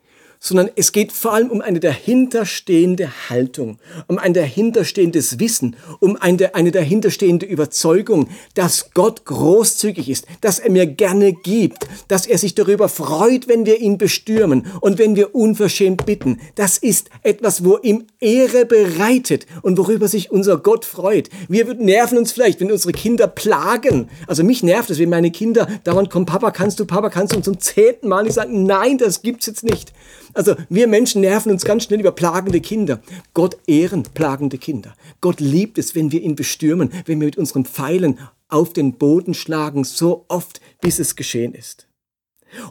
sondern 0.45 0.69
es 0.77 0.93
geht 0.93 1.11
vor 1.11 1.33
allem 1.33 1.51
um 1.51 1.63
eine 1.63 1.81
dahinterstehende 1.81 3.11
Haltung, 3.31 3.79
um 4.09 4.19
ein 4.19 4.35
dahinterstehendes 4.35 5.41
Wissen, 5.41 5.75
um 6.01 6.17
eine, 6.17 6.55
eine 6.55 6.71
dahinterstehende 6.71 7.47
Überzeugung, 7.47 8.29
dass 8.53 8.91
Gott 8.93 9.25
großzügig 9.25 10.11
ist, 10.11 10.27
dass 10.43 10.59
er 10.59 10.71
mir 10.71 10.87
gerne 10.87 11.33
gibt, 11.33 11.87
dass 12.09 12.27
er 12.27 12.37
sich 12.37 12.55
darüber 12.55 12.91
freut, 12.91 13.49
wenn 13.49 13.65
wir 13.65 13.81
ihn 13.81 13.97
bestürmen 13.97 14.67
und 14.83 14.99
wenn 14.99 15.17
wir 15.17 15.35
unverschämt 15.35 16.05
bitten. 16.05 16.39
Das 16.57 16.77
ist 16.77 17.09
etwas, 17.23 17.65
wo 17.65 17.79
ihm 17.79 18.05
Ehre 18.21 18.67
bereitet 18.67 19.47
und 19.63 19.79
worüber 19.79 20.09
sich 20.09 20.31
unser 20.31 20.59
Gott 20.59 20.85
freut. 20.85 21.31
Wir 21.49 21.73
nerven 21.73 22.19
uns 22.19 22.33
vielleicht, 22.33 22.61
wenn 22.61 22.71
unsere 22.71 22.93
Kinder 22.93 23.29
plagen. 23.29 24.11
Also 24.27 24.45
mich 24.45 24.63
nervt 24.63 24.91
es, 24.91 24.99
wenn 24.99 25.09
meine 25.09 25.31
Kinder 25.31 25.67
dauernd 25.85 26.11
kommen, 26.11 26.27
Papa, 26.27 26.51
kannst 26.51 26.79
du, 26.81 26.85
Papa, 26.85 27.09
kannst 27.09 27.33
du, 27.33 27.39
und 27.39 27.45
zum 27.45 27.59
zehnten 27.59 28.09
Mal 28.09 28.27
ich 28.27 28.35
sage, 28.35 28.51
nein, 28.53 28.99
das 28.99 29.23
gibt's 29.23 29.47
jetzt 29.47 29.65
nicht. 29.65 29.95
Also 30.35 30.57
wir 30.69 30.89
Menschen 30.89 31.21
nerven 31.21 31.53
uns 31.53 31.65
ganz 31.65 31.85
schnell 31.85 32.01
über 32.01 32.13
plagende 32.13 32.61
Kinder. 32.61 33.01
Gott 33.33 33.57
ehren 33.67 34.03
plagende 34.03 34.59
Kinder. 34.59 34.95
Gott 35.21 35.41
liebt 35.41 35.79
es, 35.79 35.95
wenn 35.95 36.13
wir 36.13 36.21
ihn 36.21 36.35
bestürmen, 36.35 36.91
wenn 37.07 37.21
wir 37.21 37.27
mit 37.27 37.39
unseren 37.39 37.65
Pfeilen 37.65 38.19
auf 38.49 38.73
den 38.73 38.95
Boden 38.95 39.35
schlagen, 39.35 39.85
so 39.85 40.27
oft, 40.29 40.61
bis 40.81 40.99
es 40.99 41.17
geschehen 41.17 41.55
ist. 41.55 41.87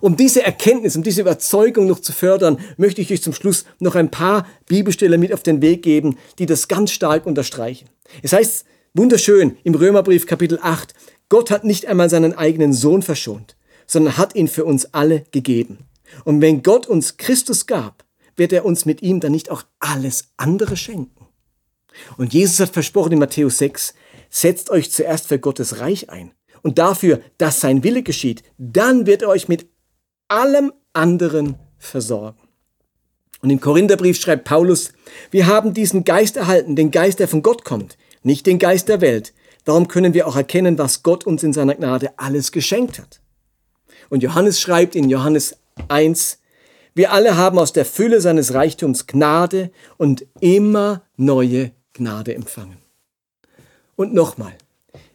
Um 0.02 0.16
diese 0.16 0.44
Erkenntnis, 0.44 0.96
um 0.96 1.04
diese 1.04 1.22
Überzeugung 1.22 1.88
noch 1.88 2.00
zu 2.00 2.14
fördern, 2.14 2.58
möchte 2.78 3.02
ich 3.02 3.12
euch 3.12 3.22
zum 3.22 3.34
Schluss 3.34 3.66
noch 3.80 3.96
ein 3.96 4.12
paar 4.12 4.48
Bibelstellen 4.68 5.20
mit 5.20 5.34
auf 5.34 5.44
den 5.44 5.62
Weg 5.62 5.84
geben, 5.84 6.18
die 6.40 6.46
das 6.46 6.68
ganz 6.68 6.92
stark 6.92 7.26
unterstreichen. 7.26 7.90
Es 8.22 8.34
heißt 8.34 8.66
wunderschön 8.94 9.58
im 9.64 9.76
Römerbrief 9.76 10.26
Kapitel 10.26 10.60
8, 10.62 10.94
Gott 11.28 11.52
hat 11.52 11.64
nicht 11.64 11.88
einmal 11.88 12.10
seinen 12.10 12.34
eigenen 12.34 12.74
Sohn 12.74 13.02
verschont, 13.02 13.58
sondern 13.88 14.18
hat 14.18 14.36
ihn 14.36 14.48
für 14.48 14.66
uns 14.66 14.94
alle 14.94 15.26
gegeben. 15.32 15.80
Und 16.26 16.42
wenn 16.42 16.64
Gott 16.64 16.88
uns 16.88 17.18
Christus 17.18 17.66
gab, 17.66 18.04
wird 18.36 18.54
er 18.54 18.66
uns 18.66 18.86
mit 18.86 19.02
ihm 19.02 19.20
dann 19.20 19.32
nicht 19.32 19.50
auch 19.50 19.64
alles 19.80 20.30
andere 20.38 20.78
schenken? 20.78 21.28
Und 22.18 22.34
Jesus 22.34 22.60
hat 22.60 22.70
versprochen 22.70 23.14
in 23.14 23.20
Matthäus 23.20 23.60
6, 23.60 23.94
setzt 24.30 24.70
euch 24.70 24.92
zuerst 24.92 25.28
für 25.28 25.40
Gottes 25.40 25.80
Reich 25.80 26.10
ein 26.10 26.34
und 26.64 26.80
dafür, 26.80 27.22
dass 27.38 27.60
sein 27.60 27.84
Wille 27.84 28.02
geschieht, 28.04 28.44
dann 28.58 29.06
wird 29.06 29.22
er 29.22 29.30
euch 29.30 29.48
mit 29.48 29.68
allem 30.28 30.74
anderen 30.94 31.56
versorgen. 31.78 32.40
Und 33.42 33.50
im 33.50 33.60
Korintherbrief 33.60 34.20
schreibt 34.20 34.46
Paulus, 34.46 34.94
wir 35.30 35.48
haben 35.48 35.74
diesen 35.74 36.06
Geist 36.06 36.38
erhalten, 36.38 36.76
den 36.76 36.92
Geist, 36.92 37.20
der 37.20 37.28
von 37.28 37.44
Gott 37.44 37.66
kommt, 37.66 37.98
nicht 38.24 38.48
den 38.48 38.58
Geist 38.58 38.88
der 38.88 39.02
Welt. 39.02 39.34
Darum 39.66 39.90
können 39.90 40.14
wir 40.14 40.28
auch 40.28 40.38
erkennen, 40.38 40.78
was 40.78 41.04
Gott 41.04 41.26
uns 41.26 41.44
in 41.44 41.54
seiner 41.54 41.76
Gnade 41.76 42.12
alles 42.18 42.52
geschenkt 42.52 43.00
hat. 43.00 43.20
Und 44.10 44.24
Johannes 44.24 44.62
schreibt 44.62 44.96
in 44.96 45.10
Johannes 45.10 45.58
1, 45.88 46.40
wir 46.96 47.12
alle 47.12 47.38
haben 47.38 47.58
aus 47.58 47.74
der 47.74 47.86
Fülle 47.86 48.22
seines 48.22 48.54
Reichtums 48.54 49.08
Gnade 49.08 49.72
und 49.98 50.26
immer 50.40 51.04
neue 51.18 51.72
Gnade 51.94 52.36
empfangen. 52.36 52.78
Und 53.96 54.14
nochmal, 54.14 54.54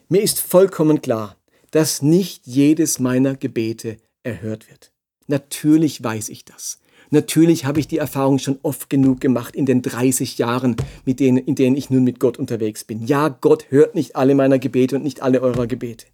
mir 0.09 0.23
ist 0.23 0.41
vollkommen 0.41 1.03
klar, 1.03 1.37
dass 1.71 2.03
nicht 2.03 2.47
jedes 2.47 2.99
meiner 2.99 3.37
Gebete 3.37 3.99
erhört 4.23 4.69
wird. 4.71 4.93
Natürlich 5.27 6.03
weiß 6.03 6.31
ich 6.31 6.45
das. 6.45 6.79
Natürlich 7.11 7.65
habe 7.65 7.81
ich 7.81 7.89
die 7.89 7.99
Erfahrung 7.99 8.39
schon 8.39 8.59
oft 8.63 8.91
genug 8.91 9.21
gemacht 9.21 9.57
in 9.57 9.67
den 9.67 9.83
30 9.83 10.37
Jahren, 10.39 10.77
mit 11.05 11.21
denen, 11.21 11.39
in 11.39 11.55
denen 11.55 11.77
ich 11.77 11.91
nun 11.91 12.05
mit 12.05 12.21
Gott 12.21 12.39
unterwegs 12.39 12.85
bin. 12.85 13.07
Ja, 13.07 13.29
Gott 13.29 13.67
hört 13.71 13.95
nicht 13.95 14.17
alle 14.17 14.35
meiner 14.35 14.59
Gebete 14.59 14.97
und 14.97 15.05
nicht 15.05 15.23
alle 15.23 15.41
eurer 15.41 15.67
Gebete. 15.67 16.07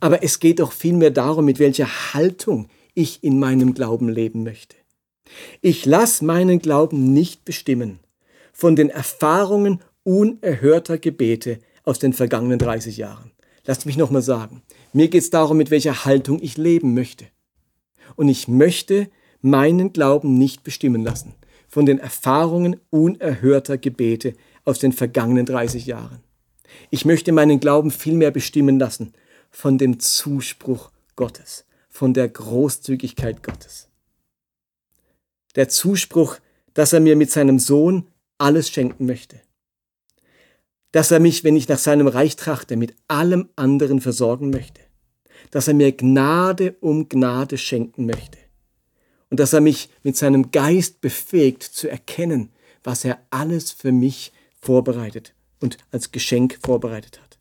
Aber 0.00 0.22
es 0.22 0.38
geht 0.38 0.60
doch 0.60 0.72
vielmehr 0.72 1.10
darum, 1.10 1.44
mit 1.44 1.58
welcher 1.58 2.14
Haltung 2.14 2.68
ich 2.94 3.22
in 3.22 3.38
meinem 3.38 3.74
Glauben 3.74 4.08
leben 4.08 4.42
möchte. 4.42 4.76
Ich 5.60 5.86
lasse 5.86 6.24
meinen 6.24 6.58
Glauben 6.58 7.12
nicht 7.12 7.44
bestimmen 7.44 8.00
von 8.52 8.76
den 8.76 8.90
Erfahrungen 8.90 9.80
unerhörter 10.04 10.98
Gebete 10.98 11.60
aus 11.84 11.98
den 11.98 12.12
vergangenen 12.12 12.58
30 12.58 12.96
Jahren. 12.96 13.30
Lasst 13.64 13.86
mich 13.86 13.96
nochmal 13.96 14.22
sagen, 14.22 14.62
mir 14.92 15.08
geht 15.08 15.22
es 15.22 15.30
darum, 15.30 15.56
mit 15.56 15.70
welcher 15.70 16.04
Haltung 16.04 16.40
ich 16.42 16.56
leben 16.56 16.94
möchte. 16.94 17.26
Und 18.16 18.28
ich 18.28 18.48
möchte 18.48 19.08
meinen 19.40 19.92
Glauben 19.92 20.36
nicht 20.38 20.64
bestimmen 20.64 21.02
lassen 21.02 21.34
von 21.68 21.86
den 21.86 21.98
Erfahrungen 21.98 22.76
unerhörter 22.90 23.78
Gebete 23.78 24.34
aus 24.64 24.78
den 24.78 24.92
vergangenen 24.92 25.46
30 25.46 25.86
Jahren. 25.86 26.20
Ich 26.90 27.04
möchte 27.04 27.32
meinen 27.32 27.60
Glauben 27.60 27.90
vielmehr 27.90 28.30
bestimmen 28.30 28.78
lassen 28.78 29.14
von 29.50 29.78
dem 29.78 29.98
Zuspruch 29.98 30.90
Gottes, 31.16 31.64
von 31.92 32.14
der 32.14 32.28
Großzügigkeit 32.28 33.42
Gottes. 33.42 33.88
Der 35.54 35.68
Zuspruch, 35.68 36.38
dass 36.72 36.94
er 36.94 37.00
mir 37.00 37.16
mit 37.16 37.30
seinem 37.30 37.58
Sohn 37.58 38.08
alles 38.38 38.70
schenken 38.70 39.04
möchte. 39.04 39.40
Dass 40.90 41.10
er 41.10 41.20
mich, 41.20 41.44
wenn 41.44 41.54
ich 41.54 41.68
nach 41.68 41.78
seinem 41.78 42.08
Reich 42.08 42.34
trachte, 42.36 42.76
mit 42.76 42.94
allem 43.08 43.50
anderen 43.56 44.00
versorgen 44.00 44.50
möchte. 44.50 44.80
Dass 45.50 45.68
er 45.68 45.74
mir 45.74 45.92
Gnade 45.92 46.76
um 46.80 47.10
Gnade 47.10 47.58
schenken 47.58 48.06
möchte. 48.06 48.38
Und 49.28 49.38
dass 49.38 49.52
er 49.52 49.60
mich 49.60 49.90
mit 50.02 50.16
seinem 50.16 50.50
Geist 50.50 51.02
befähigt 51.02 51.62
zu 51.62 51.88
erkennen, 51.88 52.50
was 52.82 53.04
er 53.04 53.20
alles 53.30 53.70
für 53.70 53.92
mich 53.92 54.32
vorbereitet 54.58 55.34
und 55.60 55.76
als 55.90 56.10
Geschenk 56.10 56.58
vorbereitet 56.62 57.20
hat. 57.20 57.38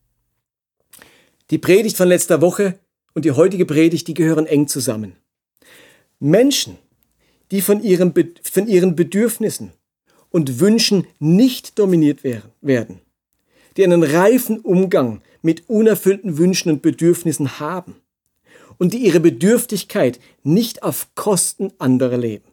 Die 1.52 1.58
Predigt 1.58 1.98
von 1.98 2.08
letzter 2.08 2.42
Woche 2.42 2.80
und 3.14 3.26
die 3.26 3.32
heutige 3.32 3.66
Predigt, 3.66 4.08
die 4.08 4.14
gehören 4.14 4.46
eng 4.46 4.68
zusammen. 4.68 5.16
Menschen, 6.20 6.78
die 7.52 7.62
von 7.62 7.84
ihren, 7.84 8.14
von 8.44 8.68
ihren 8.68 8.96
Bedürfnissen 8.96 9.72
und 10.30 10.60
Wünschen 10.60 11.08
nicht 11.20 11.78
dominiert 11.78 12.24
werden, 12.24 13.02
die 13.76 13.84
einen 13.84 14.04
reifen 14.04 14.60
Umgang 14.60 15.22
mit 15.42 15.70
unerfüllten 15.70 16.38
Wünschen 16.38 16.72
und 16.72 16.82
Bedürfnissen 16.82 17.60
haben 17.60 17.96
und 18.78 18.94
die 18.94 19.00
ihre 19.00 19.20
Bedürftigkeit 19.20 20.20
nicht 20.44 20.84
auf 20.84 21.14
Kosten 21.16 21.74
anderer 21.78 22.18
leben. 22.18 22.46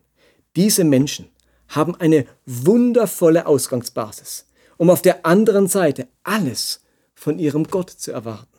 Diese 0.56 0.84
Menschen 0.84 1.28
haben 1.68 1.94
eine 1.94 2.26
wundervolle 2.46 3.46
Ausgangsbasis, 3.46 4.46
um 4.76 4.90
auf 4.90 5.02
der 5.02 5.24
anderen 5.24 5.68
Seite 5.68 6.08
alles 6.24 6.82
von 7.14 7.38
ihrem 7.38 7.64
Gott 7.64 7.90
zu 7.90 8.10
erwarten. 8.12 8.57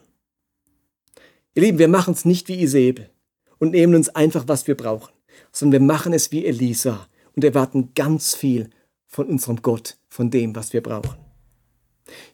Ihr 1.59 1.65
Lieben, 1.65 1.79
wir 1.79 1.89
machen 1.89 2.13
es 2.13 2.23
nicht 2.23 2.47
wie 2.47 2.61
Isabel 2.61 3.09
und 3.57 3.71
nehmen 3.71 3.93
uns 3.93 4.07
einfach, 4.07 4.47
was 4.47 4.65
wir 4.65 4.77
brauchen, 4.77 5.11
sondern 5.51 5.81
wir 5.81 5.87
machen 5.87 6.13
es 6.13 6.31
wie 6.31 6.45
Elisa 6.45 7.09
und 7.35 7.43
erwarten 7.43 7.91
ganz 7.95 8.33
viel 8.33 8.69
von 9.07 9.27
unserem 9.27 9.61
Gott, 9.61 9.97
von 10.07 10.31
dem, 10.31 10.55
was 10.55 10.71
wir 10.71 10.81
brauchen. 10.81 11.17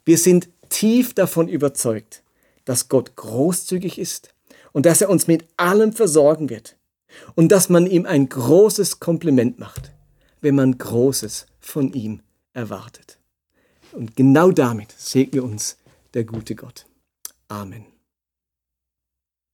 Wir 0.04 0.20
sind 0.20 0.50
tief 0.70 1.16
davon 1.16 1.48
überzeugt, 1.48 2.22
dass 2.66 2.88
Gott 2.88 3.16
großzügig 3.16 3.98
ist 3.98 4.36
und 4.74 4.86
dass 4.86 5.02
er 5.02 5.10
uns 5.10 5.26
mit 5.26 5.44
allem 5.58 5.92
versorgen 5.92 6.52
wird 6.52 6.78
und 7.34 7.52
dass 7.52 7.68
man 7.68 7.88
ihm 7.88 8.06
ein 8.06 8.30
großes 8.30 9.00
Kompliment 9.00 9.58
macht, 9.58 9.92
wenn 10.42 10.54
man 10.54 10.78
Großes 10.78 11.48
von 11.60 11.92
ihm 11.94 12.22
erwartet. 12.54 13.18
Und 13.92 14.16
genau 14.16 14.52
damit 14.52 14.94
segnet 14.96 15.42
uns 15.44 15.78
der 16.14 16.26
gute 16.26 16.54
Gott. 16.54 16.86
Amen. 17.48 17.95